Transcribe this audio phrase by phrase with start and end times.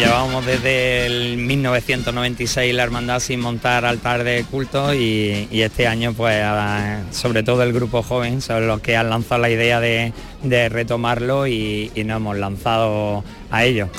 [0.00, 6.42] Llevamos desde el 1996 la hermandad sin montar altar de culto y, este año pues
[7.10, 10.14] sobre todo el grupo joven son los que han lanzado la idea de,
[10.70, 13.90] retomarlo y nos hemos lanzado a ello.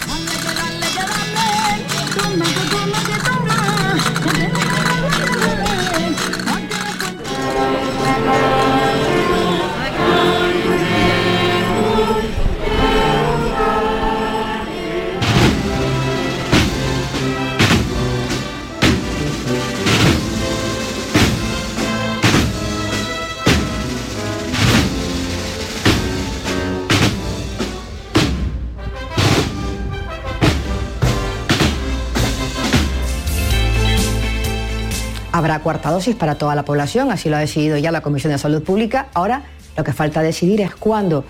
[35.64, 38.64] Cuarta dosis para toda la población, así lo ha decidido ya la Comisión de Salud
[38.64, 39.08] Pública.
[39.14, 39.44] Ahora
[39.78, 41.24] lo que falta decidir es cuándo.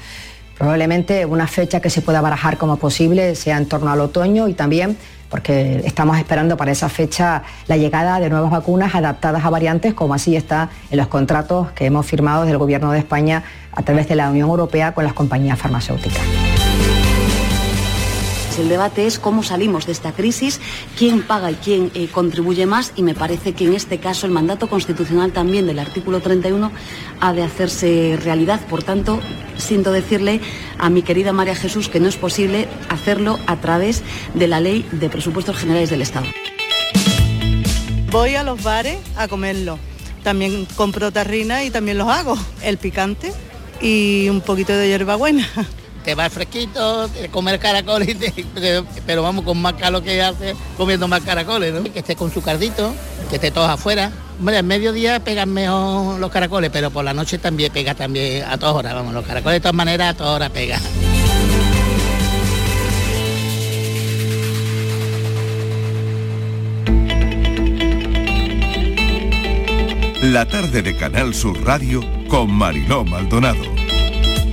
[0.57, 4.53] Probablemente una fecha que se pueda barajar como posible sea en torno al otoño y
[4.53, 4.95] también
[5.29, 10.13] porque estamos esperando para esa fecha la llegada de nuevas vacunas adaptadas a variantes, como
[10.13, 14.15] así está en los contratos que hemos firmado del Gobierno de España a través de
[14.15, 16.21] la Unión Europea con las compañías farmacéuticas.
[18.59, 20.59] El debate es cómo salimos de esta crisis,
[20.97, 24.31] quién paga y quién eh, contribuye más y me parece que en este caso el
[24.33, 26.71] mandato constitucional también del artículo 31
[27.21, 28.59] ha de hacerse realidad.
[28.67, 29.19] Por tanto,
[29.57, 30.41] siento decirle
[30.77, 34.85] a mi querida María Jesús que no es posible hacerlo a través de la ley
[34.91, 36.25] de presupuestos generales del Estado.
[38.11, 39.79] Voy a los bares a comerlo.
[40.23, 42.37] También compro tarrina y también los hago.
[42.61, 43.31] El picante
[43.81, 45.47] y un poquito de hierbabuena
[46.03, 48.15] te va fresquito, comer caracoles,
[49.05, 51.83] pero vamos con más calor que hace comiendo más caracoles, ¿no?
[51.83, 52.93] Que esté con su cardito,
[53.29, 54.11] que esté todos afuera.
[54.39, 58.57] Bueno, en mediodía pegan mejor los caracoles, pero por la noche también pega también a
[58.57, 60.81] todas horas, vamos, los caracoles de todas maneras a todas horas pegan.
[70.21, 73.80] La tarde de Canal Sur Radio con Mariló Maldonado.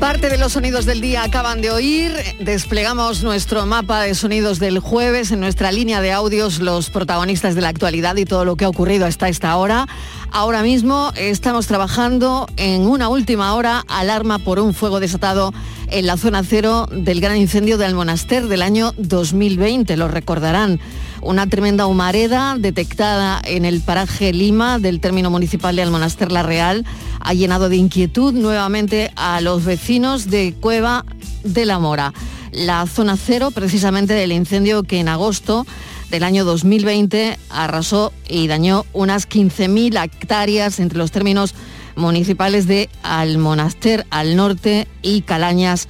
[0.01, 2.13] Parte de los sonidos del día acaban de oír.
[2.39, 7.63] Desplegamos nuestro mapa de sonidos del jueves en nuestra línea de audios, los protagonistas de
[7.63, 9.89] la actualidad y todo lo que ha ocurrido hasta esta hora.
[10.31, 15.53] Ahora mismo estamos trabajando en una última hora alarma por un fuego desatado
[15.91, 19.97] en la zona cero del gran incendio del Monaster del año 2020.
[19.97, 20.79] Lo recordarán.
[21.21, 26.85] Una tremenda humareda detectada en el paraje Lima del término municipal de Almonaster La Real
[27.21, 31.05] ha llenado de inquietud nuevamente a los vecinos de Cueva
[31.43, 32.15] de la Mora.
[32.53, 35.67] La zona cero precisamente del incendio que en agosto
[36.11, 41.55] del año 2020 arrasó y dañó unas 15.000 hectáreas entre los términos
[41.97, 45.89] municipales de Almonaster al norte y Calañas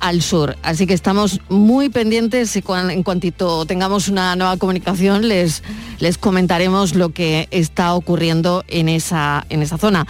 [0.00, 0.56] al sur.
[0.62, 5.62] Así que estamos muy pendientes y en cuantito tengamos una nueva comunicación les,
[5.98, 10.06] les comentaremos lo que está ocurriendo en esa, en esa zona.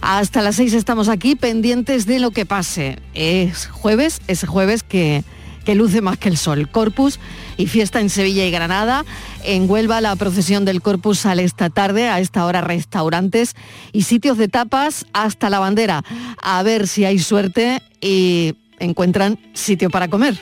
[0.00, 2.98] Hasta las seis estamos aquí pendientes de lo que pase.
[3.14, 5.24] Es jueves, ese jueves que,
[5.64, 6.68] que luce más que el sol.
[6.70, 7.18] Corpus
[7.56, 9.04] y fiesta en Sevilla y Granada.
[9.44, 13.54] En Huelva la procesión del Corpus sale esta tarde, a esta hora restaurantes
[13.92, 16.04] y sitios de tapas hasta la bandera.
[16.42, 20.36] A ver si hay suerte y encuentran sitio para comer.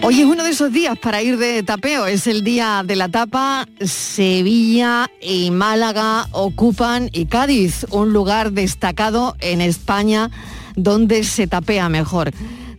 [0.00, 3.08] Hoy es uno de esos días para ir de tapeo, es el día de la
[3.08, 3.66] tapa.
[3.80, 10.30] Sevilla y Málaga ocupan y Cádiz, un lugar destacado en España
[10.76, 12.32] donde se tapea mejor.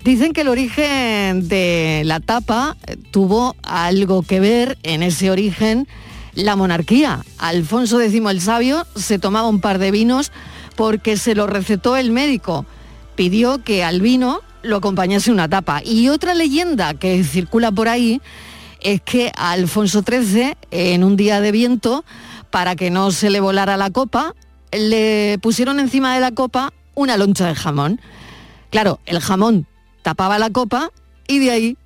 [0.03, 2.77] Dicen que el origen de la tapa
[3.11, 5.87] tuvo algo que ver en ese origen
[6.33, 7.23] la monarquía.
[7.37, 10.31] Alfonso X el Sabio se tomaba un par de vinos
[10.75, 12.65] porque se lo recetó el médico
[13.19, 15.81] pidió que al vino lo acompañase una tapa.
[15.83, 18.21] Y otra leyenda que circula por ahí
[18.79, 22.05] es que a Alfonso XIII, en un día de viento,
[22.49, 24.35] para que no se le volara la copa,
[24.71, 27.99] le pusieron encima de la copa una loncha de jamón.
[28.69, 29.67] Claro, el jamón
[30.01, 30.89] tapaba la copa
[31.27, 31.77] y de ahí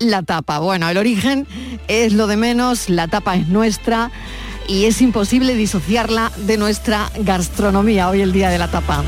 [0.00, 0.58] la tapa.
[0.58, 1.46] Bueno, el origen
[1.86, 4.10] es lo de menos, la tapa es nuestra
[4.66, 9.04] y es imposible disociarla de nuestra gastronomía hoy el día de la tapa.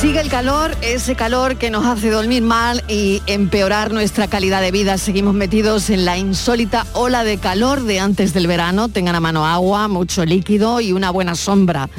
[0.00, 4.70] Sigue el calor, ese calor que nos hace dormir mal y empeorar nuestra calidad de
[4.70, 4.96] vida.
[4.96, 8.88] Seguimos metidos en la insólita ola de calor de antes del verano.
[8.88, 11.90] Tengan a mano agua, mucho líquido y una buena sombra.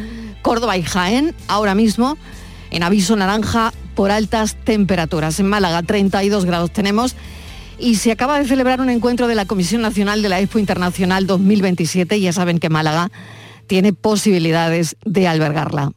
[0.41, 2.17] Córdoba y Jaén, ahora mismo,
[2.71, 5.39] en aviso naranja por altas temperaturas.
[5.39, 7.15] En Málaga 32 grados tenemos
[7.77, 11.27] y se acaba de celebrar un encuentro de la Comisión Nacional de la Expo Internacional
[11.27, 13.11] 2027 y ya saben que Málaga
[13.67, 15.91] tiene posibilidades de albergarla.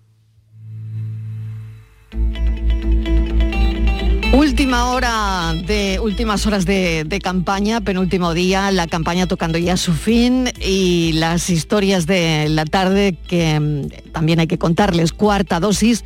[4.37, 10.51] Última hora de últimas horas de, campaña, penúltimo día, la campaña tocando ya su fin
[10.61, 15.13] y las historias de la tarde que mm, también hay que contarles.
[15.13, 16.05] Cuarta dosis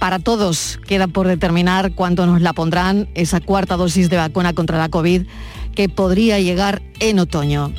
[0.00, 0.80] para todos.
[0.88, 5.22] Queda por determinar cuándo nos la pondrán esa cuarta dosis de vacuna contra la COVID
[5.76, 7.72] que podría llegar en otoño.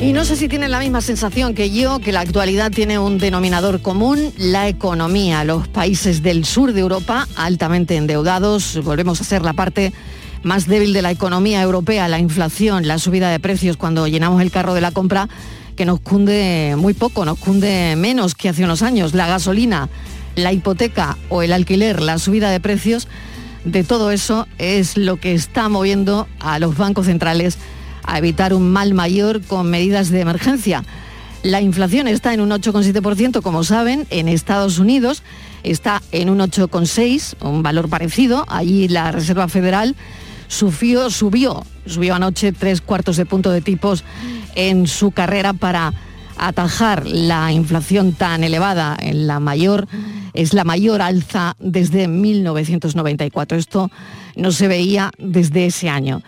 [0.00, 3.18] Y no sé si tienen la misma sensación que yo, que la actualidad tiene un
[3.18, 5.44] denominador común, la economía.
[5.44, 9.92] Los países del sur de Europa, altamente endeudados, volvemos a ser la parte
[10.42, 14.50] más débil de la economía europea, la inflación, la subida de precios cuando llenamos el
[14.50, 15.28] carro de la compra,
[15.76, 19.12] que nos cunde muy poco, nos cunde menos que hace unos años.
[19.12, 19.90] La gasolina,
[20.34, 23.06] la hipoteca o el alquiler, la subida de precios,
[23.66, 27.58] de todo eso es lo que está moviendo a los bancos centrales
[28.04, 30.84] a evitar un mal mayor con medidas de emergencia.
[31.42, 35.22] La inflación está en un 8,7%, como saben, en Estados Unidos
[35.62, 38.44] está en un 8,6%, un valor parecido.
[38.48, 39.96] Allí la Reserva Federal
[40.48, 44.04] subió, subió, subió anoche tres cuartos de punto de tipos
[44.54, 45.92] en su carrera para
[46.36, 49.86] atajar la inflación tan elevada en la mayor
[50.32, 53.58] es la mayor alza desde 1994.
[53.58, 53.90] Esto
[54.36, 56.22] no se veía desde ese año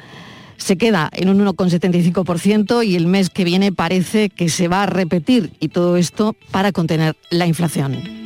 [0.63, 4.87] se queda en un 1,75% y el mes que viene parece que se va a
[4.87, 8.23] repetir y todo esto para contener la inflación.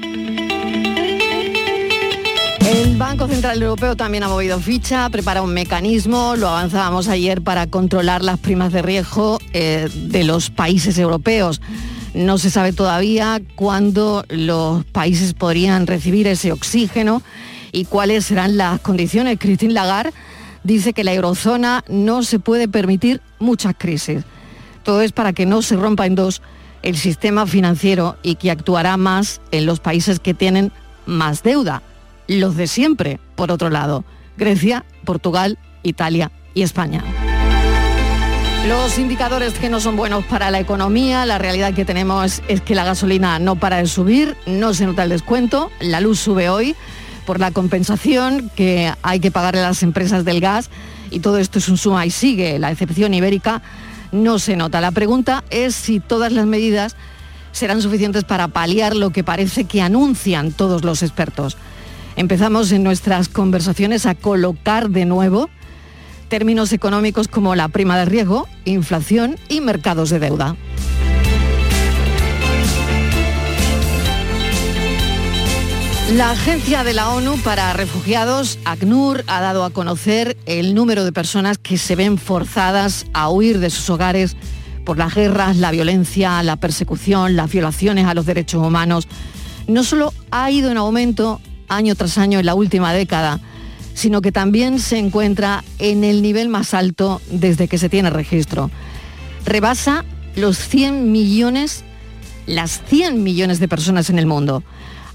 [2.61, 7.69] El Banco Central Europeo también ha movido ficha, prepara un mecanismo, lo avanzábamos ayer para
[7.69, 11.61] controlar las primas de riesgo eh, de los países europeos.
[12.13, 17.23] No se sabe todavía cuándo los países podrían recibir ese oxígeno
[17.73, 19.39] y cuáles serán las condiciones.
[19.39, 20.13] Christine Lagarde
[20.67, 24.25] dice que la eurozona no se puede permitir muchas crisis.
[24.83, 26.43] Todo es para que no se rompa en dos
[26.83, 30.73] el sistema financiero y que actuará más en los países que tienen
[31.07, 31.83] más deuda,
[32.29, 34.05] los de siempre, por otro lado,
[34.37, 37.03] Grecia, Portugal, Italia y España.
[38.69, 42.75] Los indicadores que no son buenos para la economía, la realidad que tenemos es que
[42.75, 46.75] la gasolina no para de subir, no se nota el descuento, la luz sube hoy,
[47.27, 50.71] por la compensación que hay que pagarle a las empresas del gas
[51.11, 52.59] y todo esto es un suma y sigue.
[52.59, 53.63] La excepción ibérica
[54.13, 54.81] no se nota.
[54.81, 56.97] La pregunta es si todas las medidas
[57.53, 61.57] serán suficientes para paliar lo que parece que anuncian todos los expertos.
[62.17, 65.51] Empezamos en nuestras conversaciones a colocar de nuevo
[66.29, 70.57] términos económicos como la prima de riesgo, inflación y mercados de deuda.
[76.13, 81.11] La Agencia de la ONU para Refugiados, ACNUR, ha dado a conocer el número de
[81.11, 84.37] personas que se ven forzadas a huir de sus hogares
[84.85, 89.09] por las guerras, la violencia, la persecución, las violaciones a los derechos humanos.
[89.67, 93.41] No solo ha ido en aumento año tras año en la última década,
[93.95, 98.71] sino que también se encuentra en el nivel más alto desde que se tiene registro.
[99.45, 100.05] Rebasa
[100.37, 101.83] los 100 millones,
[102.47, 104.63] las 100 millones de personas en el mundo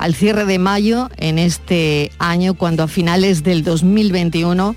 [0.02, 4.76] al cierre de mayo en este año, cuando a finales del 2021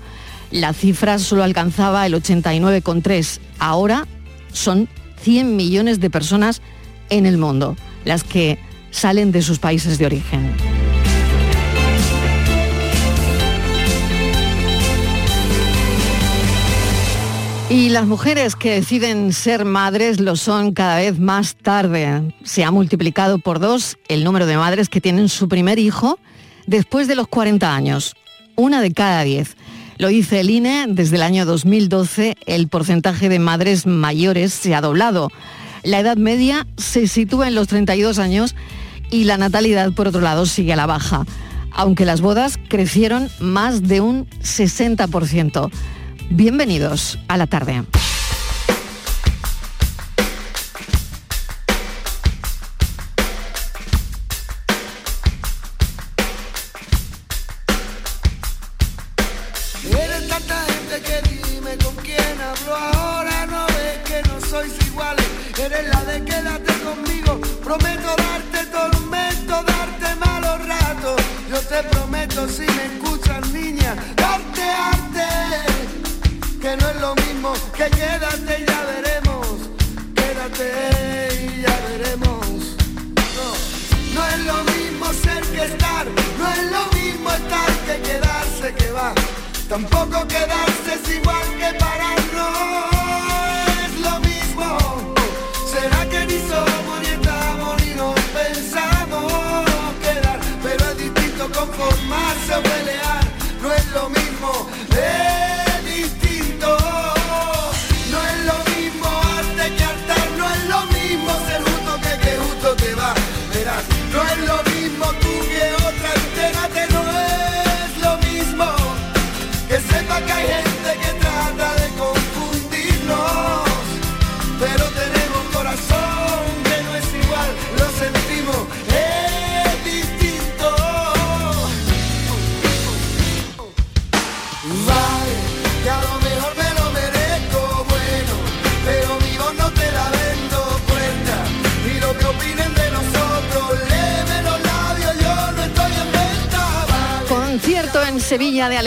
[0.51, 3.39] la cifra solo alcanzaba el 89,3.
[3.57, 4.05] Ahora
[4.53, 4.87] son
[5.21, 6.61] 100 millones de personas
[7.09, 8.59] en el mundo las que
[8.91, 10.84] salen de sus países de origen.
[17.67, 22.35] Y las mujeres que deciden ser madres lo son cada vez más tarde.
[22.43, 26.19] Se ha multiplicado por dos el número de madres que tienen su primer hijo
[26.67, 28.13] después de los 40 años.
[28.55, 29.57] Una de cada diez.
[29.97, 34.81] Lo dice el INE, desde el año 2012 el porcentaje de madres mayores se ha
[34.81, 35.31] doblado.
[35.81, 38.55] La edad media se sitúa en los 32 años
[39.09, 41.25] y la natalidad, por otro lado, sigue a la baja,
[41.71, 45.71] aunque las bodas crecieron más de un 60%.
[46.29, 47.83] Bienvenidos a la tarde.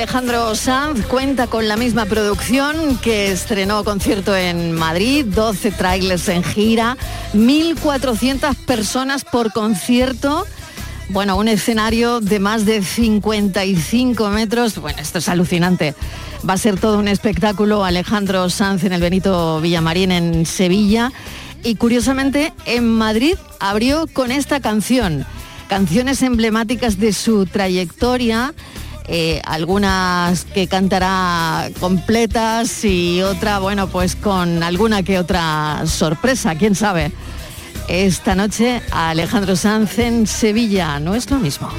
[0.09, 6.43] Alejandro Sanz cuenta con la misma producción que estrenó concierto en Madrid, 12 trailers en
[6.43, 6.97] gira,
[7.35, 10.47] 1.400 personas por concierto.
[11.11, 14.79] Bueno, un escenario de más de 55 metros.
[14.79, 15.95] Bueno, esto es alucinante.
[16.49, 21.13] Va a ser todo un espectáculo Alejandro Sanz en el Benito Villamarín en Sevilla.
[21.65, 25.27] Y curiosamente, en Madrid abrió con esta canción.
[25.69, 28.55] Canciones emblemáticas de su trayectoria.
[29.09, 36.75] Eh, algunas que cantará completas y otra, bueno, pues con alguna que otra sorpresa, quién
[36.75, 37.13] sabe.
[37.89, 41.71] Esta noche Alejandro Sanz en Sevilla, no es lo mismo.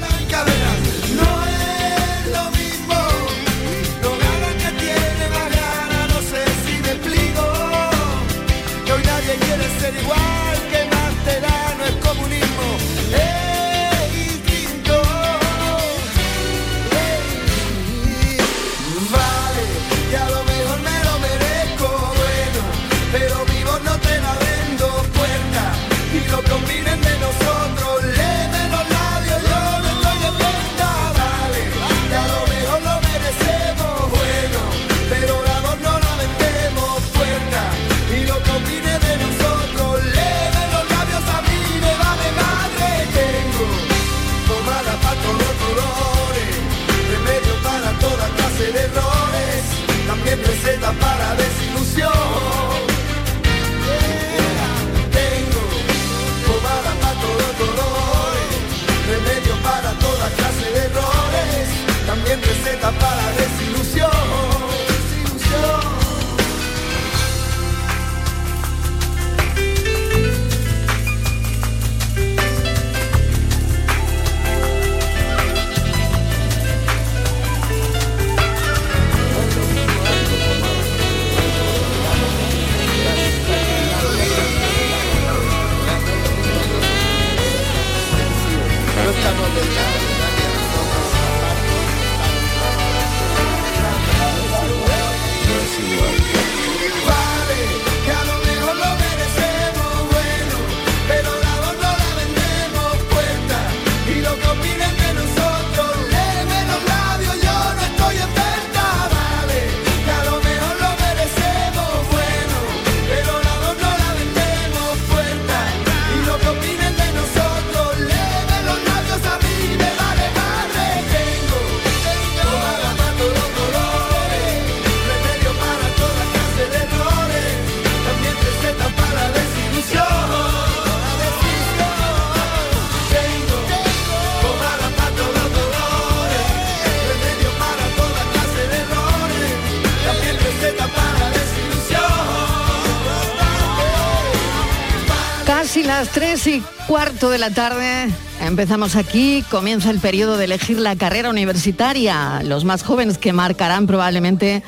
[147.30, 148.08] de la tarde
[148.40, 153.86] empezamos aquí, comienza el periodo de elegir la carrera universitaria, los más jóvenes que marcarán
[153.86, 154.64] probablemente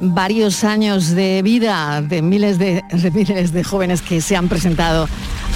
[0.00, 2.82] varios años de vida de miles de,
[3.14, 5.08] miles de jóvenes que se han presentado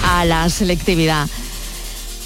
[0.07, 1.27] a la selectividad.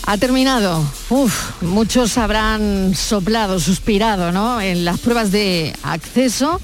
[0.05, 0.83] Ha terminado.
[1.09, 4.61] Uf, muchos habrán soplado, suspirado, ¿no?
[4.61, 6.61] En las pruebas de acceso.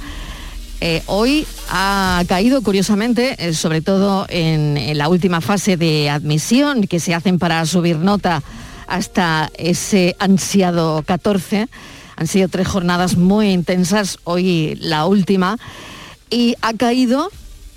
[0.81, 6.87] Eh, hoy ha caído, curiosamente, eh, sobre todo en, en la última fase de admisión
[6.87, 8.41] que se hacen para subir nota
[8.87, 11.67] hasta ese ansiado 14.
[12.15, 15.57] Han sido tres jornadas muy intensas, hoy la última.
[16.29, 17.29] Y ha caído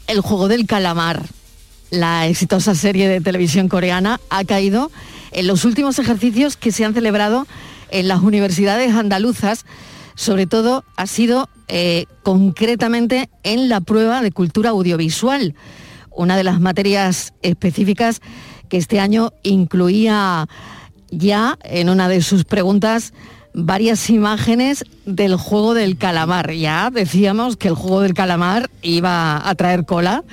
[0.06, 1.24] el juego del calamar.
[1.90, 4.92] La exitosa serie de televisión coreana ha caído
[5.32, 7.48] en los últimos ejercicios que se han celebrado
[7.90, 9.64] en las universidades andaluzas,
[10.18, 15.54] sobre todo ha sido eh, concretamente en la prueba de cultura audiovisual,
[16.10, 18.20] una de las materias específicas
[18.68, 20.48] que este año incluía
[21.12, 23.14] ya en una de sus preguntas
[23.54, 26.52] varias imágenes del juego del calamar.
[26.52, 30.24] Ya decíamos que el juego del calamar iba a traer cola,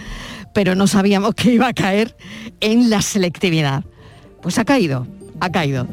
[0.55, 2.17] pero no sabíamos que iba a caer
[2.59, 3.83] en la selectividad.
[4.41, 5.05] Pues ha caído,
[5.39, 5.87] ha caído.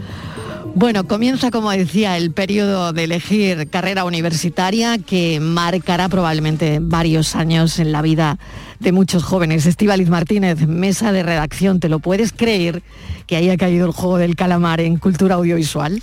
[0.74, 7.78] Bueno, comienza, como decía, el periodo de elegir carrera universitaria que marcará probablemente varios años
[7.78, 8.38] en la vida
[8.80, 9.66] de muchos jóvenes.
[9.66, 12.82] Estíbaliz Martínez, mesa de redacción, ¿te lo puedes creer
[13.26, 16.00] que haya caído el juego del calamar en cultura audiovisual?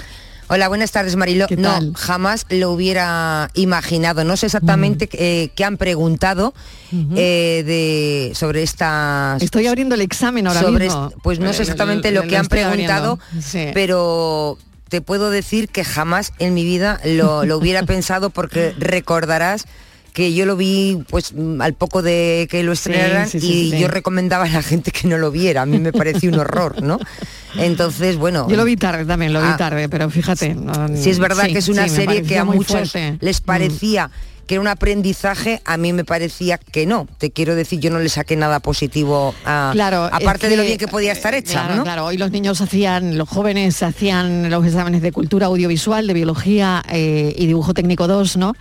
[0.52, 1.46] Hola, buenas tardes, Marilo.
[1.58, 4.24] No, jamás lo hubiera imaginado.
[4.24, 5.10] No sé exactamente mm.
[5.14, 6.56] eh, qué han preguntado
[7.16, 9.38] eh, de, sobre esta...
[9.42, 11.14] Estoy abriendo el examen ahora mismo.
[11.22, 13.20] Pues no sé exactamente lo, que han preguntado,
[13.76, 14.58] pero
[14.90, 19.68] te puedo decir que jamás en mi vida lo, lo hubiera pensado porque recordarás
[20.14, 24.46] que yo lo vi pues mm, al poco de que lo estrenaran y yo recomendaba
[24.46, 25.64] a la gente que no lo viera.
[25.64, 27.00] A mí me pareció un horror, ¿no?
[27.56, 28.48] Entonces, bueno.
[28.50, 30.56] Yo lo vi tarde también, lo vi ah, tarde, pero fíjate.
[30.96, 33.46] si es verdad que es una serie que a muchos les mm.
[33.46, 34.12] parecía
[34.50, 37.08] que era un aprendizaje, a mí me parecía que no.
[37.20, 40.80] Te quiero decir, yo no le saqué nada positivo a, claro, aparte de lo bien
[40.80, 41.68] que podía estar hecha.
[41.68, 46.14] Claro, claro, hoy los niños hacían, los jóvenes hacían los exámenes de cultura audiovisual, de
[46.16, 48.56] biología eh, y dibujo técnico 2, ¿no?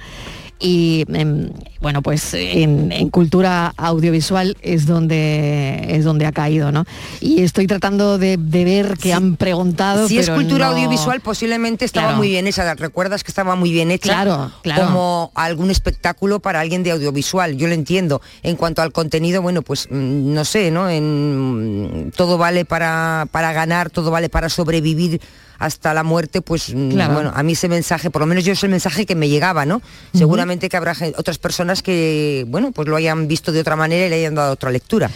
[0.60, 1.50] Y em,
[1.80, 6.84] bueno pues en, cultura audiovisual es donde es donde ha caído no
[7.20, 12.28] y estoy tratando de, ver que han preguntado si es cultura audiovisual posiblemente estaba muy
[12.28, 12.74] bien hecha.
[12.74, 14.86] Recuerdas que estaba muy bien hecha claro, claro.
[14.86, 18.20] como algún espectáculo para alguien de audiovisual yo lo entiendo.
[18.42, 23.52] En cuanto al contenido bueno pues mm, no sé no en todo vale para para
[23.52, 25.20] ganar todo vale para sobrevivir
[25.58, 28.62] hasta la muerte, pues mm, bueno, a mí ese mensaje, por lo menos yo es
[28.62, 29.82] el mensaje que me llegaba, ¿no?
[30.14, 34.10] Seguramente que habrá otras personas que, bueno, pues lo hayan visto de otra manera y
[34.10, 35.10] le hayan dado otra lectura.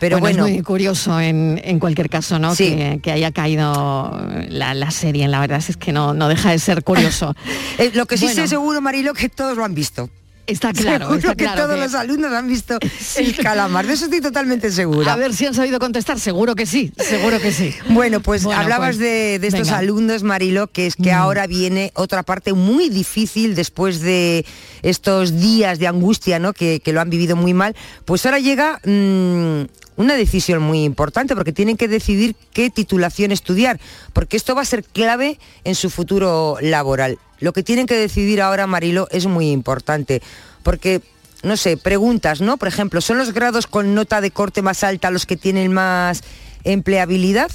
[0.00, 2.54] Pero bueno, es muy curioso en, cualquier caso, ¿no?
[2.54, 7.34] Que, haya caído la, serie, la verdad es que no, no deja de ser curioso.
[7.76, 10.08] Eh, lo que sí sé seguro, Marilo, que todos lo han visto.
[10.46, 11.08] Está claro.
[11.08, 12.78] Seguro que todos los alumnos han visto
[13.16, 15.12] el calamar, de eso estoy totalmente segura.
[15.12, 17.74] A ver si han sabido contestar, seguro que sí, seguro que sí.
[17.88, 21.16] Bueno, pues hablabas pues, de, estos alumnos, Marilo, que es que mm.
[21.16, 24.44] ahora viene otra parte muy difícil después de
[24.82, 26.52] estos días de angustia, ¿no?
[26.52, 27.74] Que, lo han vivido muy mal.
[28.04, 29.62] Pues ahora llega mm,
[29.96, 33.80] una decisión muy importante porque tienen que decidir qué titulación estudiar,
[34.12, 37.18] porque esto va a ser clave en su futuro laboral.
[37.40, 40.22] Lo que tienen que decidir ahora, Marilo, es muy importante,
[40.62, 41.00] porque
[41.42, 42.56] no sé, preguntas, ¿no?
[42.56, 46.22] Por ejemplo, ¿son los grados con nota de corte más alta los que tienen más
[46.64, 47.50] empleabilidad?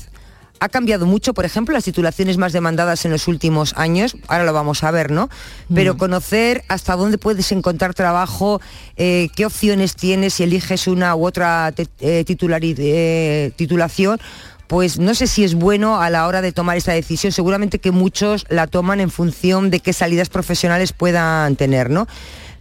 [0.60, 4.54] Ha cambiado mucho, por ejemplo, las titulaciones más demandadas en los últimos años, ahora lo
[4.54, 5.30] vamos a ver, ¿no?
[5.74, 5.98] Pero mm.
[5.98, 8.62] conocer hasta dónde puedes encontrar trabajo,
[8.98, 14.20] eh, qué opciones tienes si eliges una u otra eh, eh, titulación,
[14.68, 17.32] pues no sé si es bueno a la hora de tomar esa decisión.
[17.32, 22.08] Seguramente que muchos la toman en función de qué salidas profesionales puedan tener, ¿no?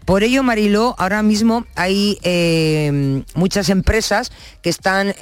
[0.07, 2.19] Por ello, Mariló, ahora mismo hay
[3.35, 4.33] muchas empresas
[4.63, 5.15] que están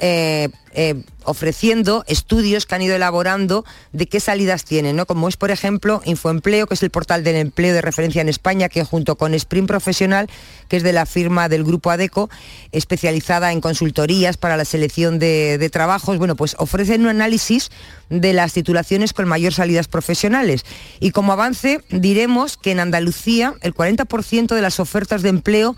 [1.23, 5.05] ofreciendo estudios que han ido elaborando de qué salidas tienen, ¿no?
[5.05, 8.69] Como es, por ejemplo, Infoempleo, que es el portal del empleo de referencia en España,
[8.69, 10.29] que junto con Sprint Profesional,
[10.69, 12.29] que es de la firma del grupo ADECO,
[12.71, 17.71] especializada en consultorías para la selección de, de trabajos, bueno, pues ofrecen un análisis
[18.09, 20.63] de las titulaciones con mayor salidas profesionales.
[20.99, 25.75] Y como avance, diremos que en Andalucía el 40% de las ofertas de empleo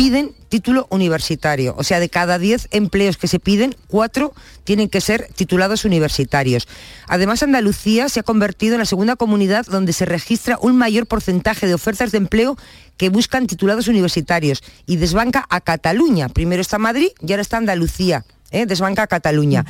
[0.00, 1.74] piden título universitario.
[1.76, 4.32] O sea, de cada 10 empleos que se piden, 4
[4.64, 6.66] tienen que ser titulados universitarios.
[7.06, 11.66] Además, Andalucía se ha convertido en la segunda comunidad donde se registra un mayor porcentaje
[11.66, 12.56] de ofertas de empleo
[12.96, 16.30] que buscan titulados universitarios y desbanca a Cataluña.
[16.30, 18.24] Primero está Madrid y ahora está Andalucía.
[18.50, 18.66] ¿eh?
[18.66, 19.64] desbanca Cataluña.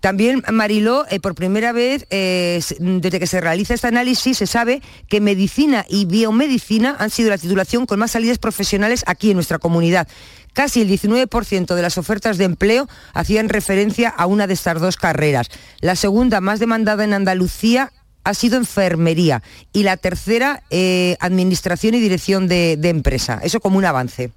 [0.00, 4.82] También, Mariló, eh, por primera vez, eh, desde que se realiza este análisis, se sabe
[5.08, 9.58] que medicina y biomedicina han sido la titulación con más salidas profesionales aquí en nuestra
[9.58, 10.08] comunidad.
[10.52, 14.96] Casi el 19% de las ofertas de empleo hacían referencia a una de estas dos
[14.96, 15.48] carreras.
[15.80, 17.92] La segunda más demandada en Andalucía
[18.24, 23.40] ha sido enfermería y la tercera, eh, administración y dirección de, empresa.
[23.42, 24.32] Eso como un avance.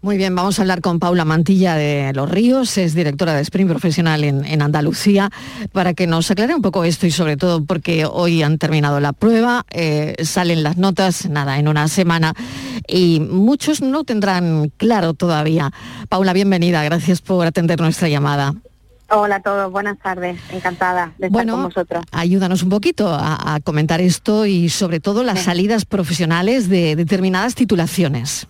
[0.00, 3.68] Muy bien, vamos a hablar con Paula Mantilla de Los Ríos, es directora de Sprint
[3.68, 5.30] Profesional en, Andalucía,
[5.72, 9.12] para que nos aclare un poco esto y sobre todo porque hoy han terminado la
[9.12, 12.34] prueba, eh, salen las notas, nada, en una semana
[12.86, 15.72] y muchos no tendrán claro todavía.
[16.08, 18.54] Paula, bienvenida, gracias por atender nuestra llamada.
[19.10, 22.04] Hola a todos, buenas tardes, encantada de estar con vosotros.
[22.12, 28.46] Ayúdanos un poquito a, comentar esto y sobre todo las salidas profesionales de determinadas titulaciones.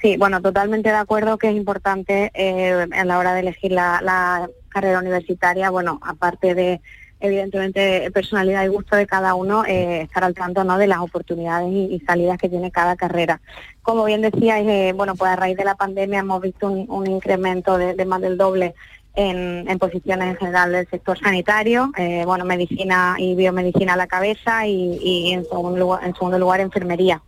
[0.00, 4.48] Sí, bueno, totalmente de acuerdo que es importante eh, a la hora de elegir la,
[4.70, 6.80] carrera universitaria, bueno, aparte de
[7.20, 10.78] evidentemente personalidad y gusto de cada uno, eh, estar al tanto ¿no?
[10.78, 13.42] de las oportunidades y, salidas que tiene cada carrera.
[13.82, 17.76] Como bien decíais, eh, bueno, pues a raíz de la pandemia hemos visto un, incremento
[17.76, 18.74] de, más del doble
[19.14, 24.66] en, posiciones en general del sector sanitario, eh, bueno, medicina y biomedicina a la cabeza
[24.66, 27.22] y, en, segundo lugar, en segundo lugar enfermería.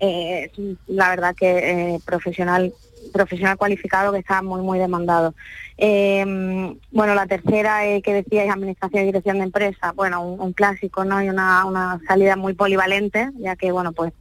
[0.00, 0.50] Eh,
[0.86, 2.72] la verdad que eh, profesional
[3.12, 5.34] profesional cualificado que está muy muy demandado.
[5.78, 11.22] bueno, la tercera que decíais, administración y dirección de empresa, bueno, un, clásico, ¿no?
[11.22, 14.12] Y una, una, salida muy polivalente, ya que, bueno, pues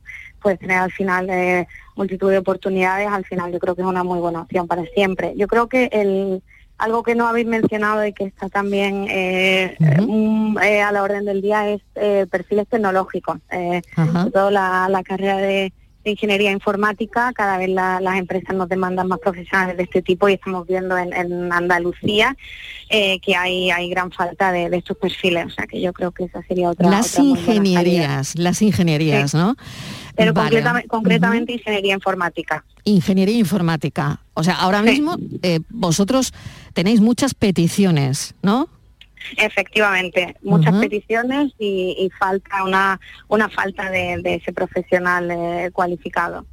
[0.41, 1.67] puedes tener al final
[1.97, 5.33] multitud de oportunidades, al final yo creo que es una muy buena opción para siempre.
[5.35, 6.41] Yo creo que el,
[6.79, 11.41] algo que no habéis mencionado y que está también eh, eh, a la orden del
[11.41, 13.37] día es eh, perfiles tecnológicos.
[13.95, 15.73] sobre todo la, carrera de,
[16.05, 20.65] ingeniería informática, cada vez las empresas nos demandan más profesionales de este tipo y estamos
[20.65, 22.35] viendo en, Andalucía
[22.89, 25.45] que hay, hay gran falta de, estos perfiles.
[25.45, 26.89] O sea que yo creo que esa sería otra.
[26.89, 29.55] Las ingenierías, las ingenierías, ¿no?
[30.15, 30.33] Pero
[30.87, 32.63] concretamente ingeniería informática.
[32.83, 34.21] Ingeniería informática.
[34.33, 36.33] O sea, ahora mismo eh, vosotros
[36.73, 38.69] tenéis muchas peticiones, ¿no?
[39.37, 46.45] Efectivamente, muchas peticiones y, falta una, una falta de, ese profesional eh, cualificado.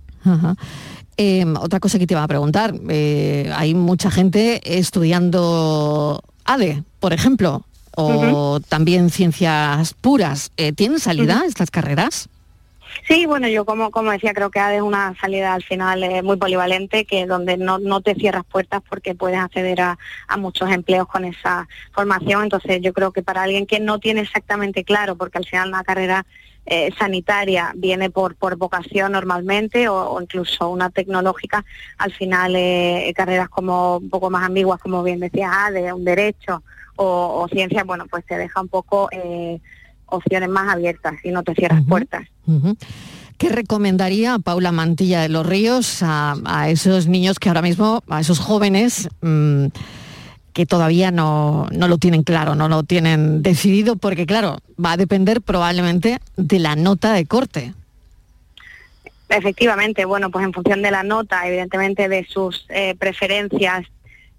[1.17, 7.13] Em, otra cosa que te iba a preguntar, eh, hay mucha gente estudiando ADE, por
[7.13, 10.51] ejemplo, o también ciencias puras.
[10.75, 12.29] ¿Tienen salida estas carreras?
[13.05, 16.37] Sí, bueno, yo como, como decía, creo que es una salida al final eh, muy
[16.37, 19.99] polivalente, que donde no, no te cierras puertas porque puedes acceder a,
[20.39, 22.45] muchos empleos con esa formación.
[22.45, 25.85] Entonces yo creo que para alguien que no tiene exactamente claro, porque al final una
[25.85, 26.27] carrera
[26.67, 31.65] eh, sanitaria viene por, por vocación normalmente o, incluso una tecnológica,
[31.99, 36.05] al final eh, carreras como un poco más ambiguas, como bien decía, ah, de un
[36.05, 36.63] derecho
[36.97, 39.09] o, o ciencia, bueno, pues te deja un poco
[40.07, 42.27] opciones más abiertas y no te cierras puertas.
[43.39, 48.39] ¿Qué recomendaría Paula Mantilla de los Ríos a, esos niños que ahora mismo, a esos
[48.39, 49.67] jóvenes mm,
[50.53, 53.97] que todavía no, no, lo tienen claro, no lo tienen decidido?
[53.97, 57.75] Porque claro, va a depender probablemente de la nota de corte.
[59.29, 63.87] Efectivamente, bueno, pues en función de la nota, evidentemente de sus eh, preferencias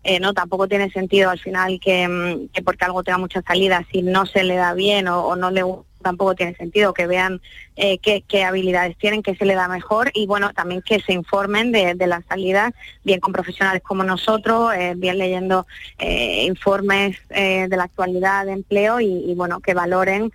[0.03, 4.01] eh, no tampoco tiene sentido al final mm, que, porque algo tenga mucha salida, si
[4.01, 5.63] no se le da bien o, no le
[6.07, 7.41] tampoco tiene sentido que vean
[7.75, 11.71] eh, qué, habilidades tienen, qué se le da mejor y bueno, también que se informen
[11.71, 15.65] de, de las salidas, bien con profesionales como nosotros, eh, bien leyendo
[15.99, 20.31] informes de la actualidad de empleo y, bueno, que valoren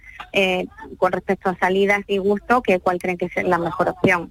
[0.99, 4.31] con respecto a salidas y gusto que cuál creen que es la mejor opción.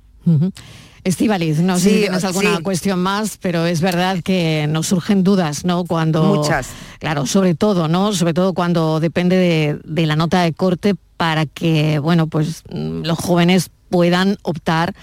[1.04, 5.66] Estivaliz, no sé si tienes alguna cuestión más, pero es verdad que nos surgen dudas,
[5.66, 5.84] ¿no?
[5.84, 6.24] Cuando.
[6.24, 6.70] Muchas.
[7.00, 8.14] Claro, sobre todo, ¿no?
[8.14, 13.20] Sobre todo cuando depende de, la nota de corte para que, bueno, pues mm, los
[13.20, 14.96] jóvenes puedan optar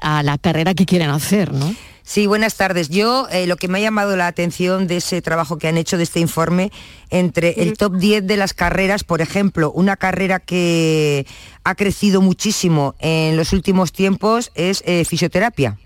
[0.00, 1.74] a la carrera que quieren hacer, ¿no?
[2.04, 2.88] Sí, buenas tardes.
[2.88, 5.96] Yo eh, lo que me ha llamado la atención de ese trabajo que han hecho
[5.96, 6.70] de este informe,
[7.10, 11.26] entre el top 10 de las carreras, por ejemplo, una carrera que
[11.64, 15.80] ha crecido muchísimo en los últimos tiempos es eh, fisioterapia.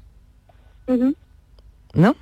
[1.94, 2.16] ¿No?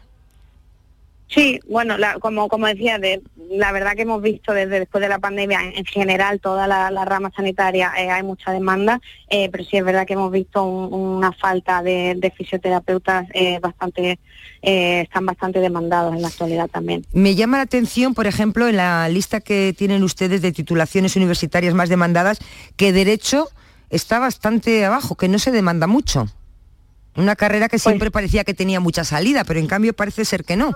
[1.28, 5.18] Sí, bueno, como, como decía, de, la verdad que hemos visto desde después de la
[5.18, 9.84] pandemia en, general toda la, rama sanitaria eh, hay mucha demanda, eh, pero sí es
[9.84, 14.18] verdad que hemos visto una falta de, fisioterapeutas eh, bastante,
[14.62, 17.04] están bastante demandados en la actualidad también.
[17.12, 21.74] Me llama la atención, por ejemplo, en la lista que tienen ustedes de titulaciones universitarias
[21.74, 22.38] más demandadas,
[22.76, 23.48] que derecho
[23.90, 26.26] está bastante abajo, que no se demanda mucho.
[27.16, 30.44] Una carrera que pues siempre parecía que tenía mucha salida, pero en cambio parece ser
[30.44, 30.72] que no.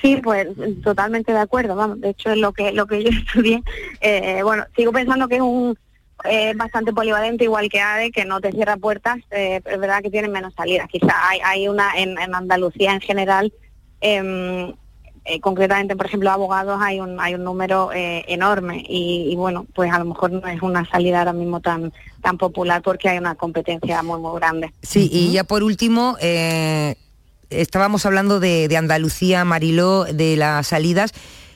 [0.00, 0.48] Sí, pues
[0.82, 3.62] totalmente de acuerdo, vamos, de hecho es lo que lo que yo estudié.
[4.00, 5.76] Eh, bueno, sigo pensando que es un
[6.24, 10.02] eh, bastante polivalente, igual que ADE, que no te cierra puertas, eh, pero es verdad
[10.02, 10.88] que tienen menos salidas.
[10.88, 13.52] Quizá hay, hay una en, Andalucía en general,
[14.00, 14.74] em,
[15.40, 20.04] concretamente, por ejemplo, abogados, hay un, hay un número enorme y, bueno, pues a lo
[20.04, 24.20] mejor no es una salida ahora mismo tan, tan popular porque hay una competencia muy,
[24.20, 24.72] muy grande.
[24.82, 26.16] Sí, y ya por último,
[27.50, 31.12] estábamos hablando de, Andalucía, Mariló, de las salidas,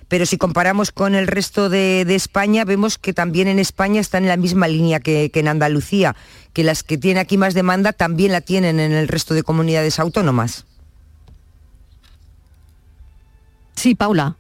[0.08, 4.28] pero si comparamos con el resto de, España, vemos que también en España están en
[4.28, 6.16] la misma línea que, en Andalucía,
[6.52, 9.98] que las que tienen aquí más demanda también la tienen en el resto de comunidades
[9.98, 10.66] autónomas.
[13.76, 14.36] Sí, Paula.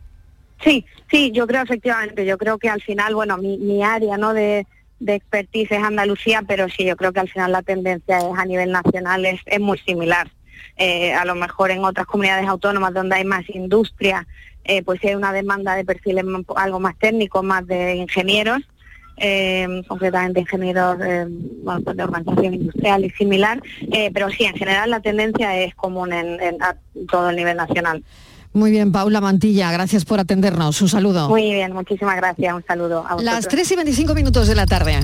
[0.62, 4.34] Sí, sí, yo creo efectivamente, yo creo que al final, bueno, mi, mi área ¿no?
[4.34, 4.66] de,
[4.98, 8.44] de expertise es Andalucía, pero sí, yo creo que al final la tendencia es a
[8.44, 10.30] nivel nacional es, es muy similar.
[10.76, 14.26] Eh, a lo mejor en otras comunidades autónomas donde hay más industria,
[14.64, 16.24] eh, pues hay una demanda de perfiles
[16.56, 18.60] algo más técnicos, más de ingenieros,
[19.16, 21.26] eh, concretamente ingenieros eh,
[21.62, 25.74] bueno, pues de organización industrial y similar, eh, pero sí, en general la tendencia es
[25.74, 26.76] común en, en- a
[27.10, 28.02] todo el nivel nacional.
[28.52, 30.80] Muy bien, Paula Mantilla, gracias por atendernos.
[30.82, 31.28] Un saludo.
[31.28, 33.24] Muy bien, muchísimas gracias, un saludo a vosotros.
[33.24, 35.00] Las 3 y 25 minutos de la tarde.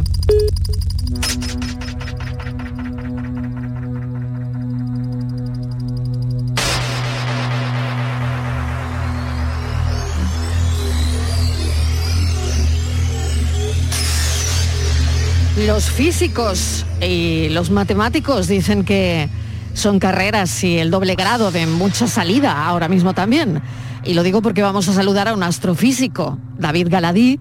[15.57, 19.31] Los físicos y los matemáticos dicen que
[19.73, 23.63] son carreras y el doble grado de mucha salida ahora mismo también.
[24.05, 27.41] Y lo digo porque vamos a saludar a un astrofísico, David Galadí.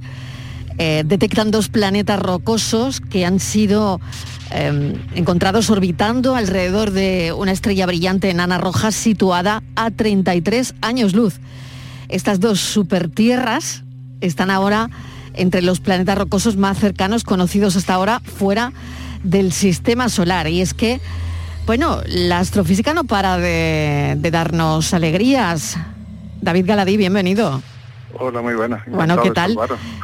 [0.78, 3.99] Eh, detectan dos planetas rocosos que han sido
[4.51, 11.41] eh, encontrados orbitando alrededor de una estrella brillante enana roja situada a 33 años luz.
[12.08, 13.84] Estas dos supertierras
[14.21, 14.89] están ahora
[15.38, 18.74] entre los planetas rocosos más cercanos conocidos hasta ahora fuera
[19.24, 20.48] del sistema solar.
[20.48, 21.02] Y es que,
[21.65, 25.78] bueno, la astrofísica no para de, de darnos alegrías.
[26.41, 27.62] David Galadí, bienvenido.
[28.17, 28.84] Hola, muy buena.
[28.88, 29.58] Bueno, ¿qué tal?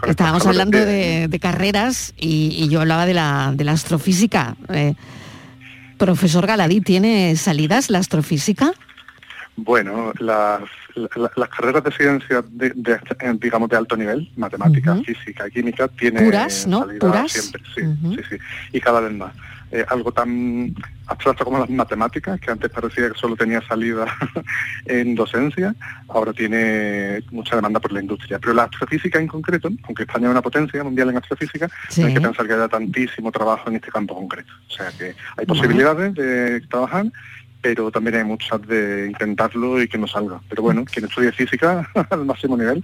[0.06, 4.58] Estábamos hablando calores de, de carreras y, y yo hablaba de la, de la astrofísica.
[4.70, 4.96] Eh,
[5.98, 8.74] profesor Galadí, ¿tiene salidas la astrofísica?
[9.58, 10.62] Bueno, las,
[10.96, 15.52] la- las carreras de ciencia, de, de, eh, digamos, de alto nivel, matemática, física y
[15.52, 16.88] química, tienen Puras, ¿no?
[17.00, 17.32] Puras.
[17.32, 17.82] siempre, sí,
[18.16, 18.36] sí, sí,
[18.72, 19.34] y cada vez más.
[19.74, 20.76] Eh, algo tan
[21.08, 24.06] abstracto como las matemáticas, que antes parecía que solo tenía salida
[24.86, 25.74] en docencia,
[26.10, 28.38] ahora tiene mucha demanda por la industria.
[28.38, 32.02] Pero la astrofísica en concreto, aunque España es una potencia mundial en astrofísica, Sí.
[32.02, 34.52] no hay que pensar que haya tantísimo trabajo en este campo concreto.
[34.68, 37.06] O sea que hay posibilidades de trabajar,
[37.62, 40.42] pero también hay muchas de intentarlo y que no salga.
[40.50, 42.82] Pero bueno, quien estudie física al máximo nivel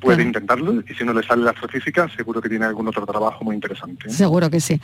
[0.00, 3.42] puede intentarlo y si no le sale la astrofísica seguro que tiene algún otro trabajo
[3.44, 4.10] muy interesante.
[4.10, 4.78] Seguro que sí.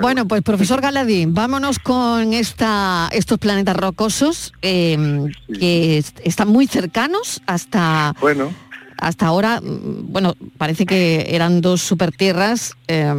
[0.00, 6.66] Bueno, pues profesor Galadí, vámonos con esta, estos planetas rocosos eh, que est- están muy
[6.66, 8.52] cercanos hasta, Bueno,
[8.98, 9.60] hasta ahora.
[9.62, 13.14] mm, Bueno, parece que eran dos supertierras eh,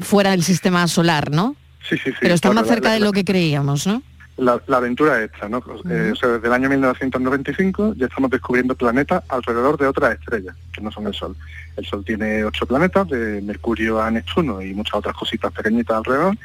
[0.00, 1.54] fuera del sistema solar, ¿no?
[1.88, 2.16] sí, sí, sí.
[2.22, 4.02] Pero están más la- cerca la- de lo que creíamos, ¿no?
[4.42, 5.58] La, la aventura esta, ¿no?
[5.88, 10.56] Eh, o sea, desde el año 1995 ya estamos descubriendo planetas alrededor de otras estrellas,
[10.72, 11.36] que no son el Sol.
[11.76, 16.36] El Sol tiene ocho planetas, de Mercurio a Neptuno y muchas otras cositas pequeñitas alrededor.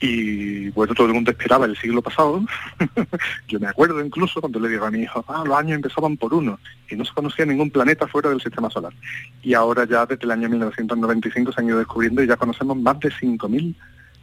[0.00, 2.42] Y bueno, todo el mundo esperaba el siglo pasado.
[3.48, 6.32] Yo me acuerdo incluso cuando le digo a mi hijo, ah, los años empezaban por
[6.32, 8.94] uno y no se conocía ningún planeta fuera del sistema solar.
[9.42, 12.98] Y ahora ya desde el año 1995 se han ido descubriendo y ya conocemos más
[13.00, 13.74] de 5.000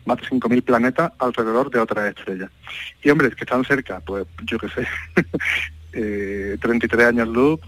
[0.05, 2.49] más de 5.000 planetas alrededor de otras estrellas.
[3.03, 4.87] Y hombre, es que están cerca, pues yo qué sé,
[5.93, 7.59] eh, 33 años luz,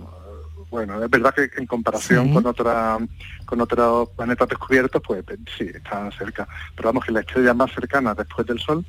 [0.70, 2.34] bueno, es verdad que en comparación Sí.
[2.34, 2.98] con otra,
[3.46, 6.48] con otros planetas descubiertos, pues eh, sí, están cerca.
[6.76, 8.86] Pero vamos, que la estrella más cercana después del Sol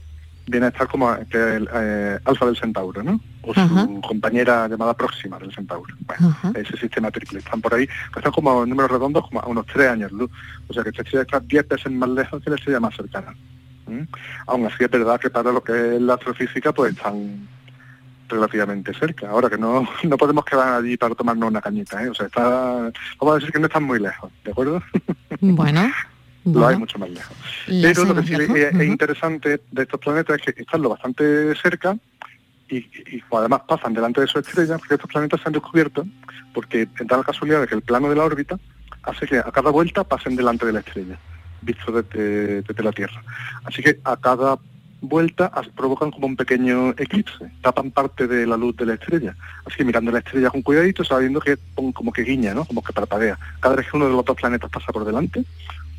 [0.46, 3.20] viene a estar como que el eh, Alfa del Centauro, ¿no?
[3.48, 3.88] O su Ajá.
[4.06, 5.94] compañera llamada próxima del Centauro.
[6.00, 7.38] Bueno, ese sistema triple.
[7.38, 10.30] Están por ahí, pues están como números redondos, como a unos tres años luz.
[10.68, 13.34] O sea que esta estrella está 10 veces más lejos que la estrella más cercana.
[13.87, 14.02] ¿Mm?
[14.48, 17.48] Aún así es verdad que para lo que es la astrofísica, pues están
[18.28, 19.30] relativamente cerca.
[19.30, 22.11] Ahora que no, no podemos quedar allí para tomarnos una cañita, ¿eh?
[22.11, 24.82] O sea, está, vamos a decir que no están muy lejos, ¿de acuerdo?
[25.40, 25.88] Bueno.
[26.46, 27.37] lo hay mucho más lejos.
[27.66, 31.96] Pero lo que sí es, interesante de estos planetas es que están lo bastante cerca
[32.68, 36.07] y, además pasan delante de su estrella, porque estos planetas se han descubierto
[36.52, 38.59] porque da la casualidad de que el plano de la órbita
[39.02, 41.18] hace que a cada vuelta pasen delante de la estrella,
[41.62, 43.22] visto desde, desde la Tierra.
[43.64, 44.59] Así que a cada
[45.00, 49.37] vuelta provocan como un pequeño eclipse, tapan parte de la luz de la estrella.
[49.64, 52.64] Así que mirando la estrella con cuidadito, sabiendo que como que guiña, ¿no?
[52.64, 53.38] Como que parpadea.
[53.61, 55.44] Cada vez que uno de los dos planetas pasa por delante,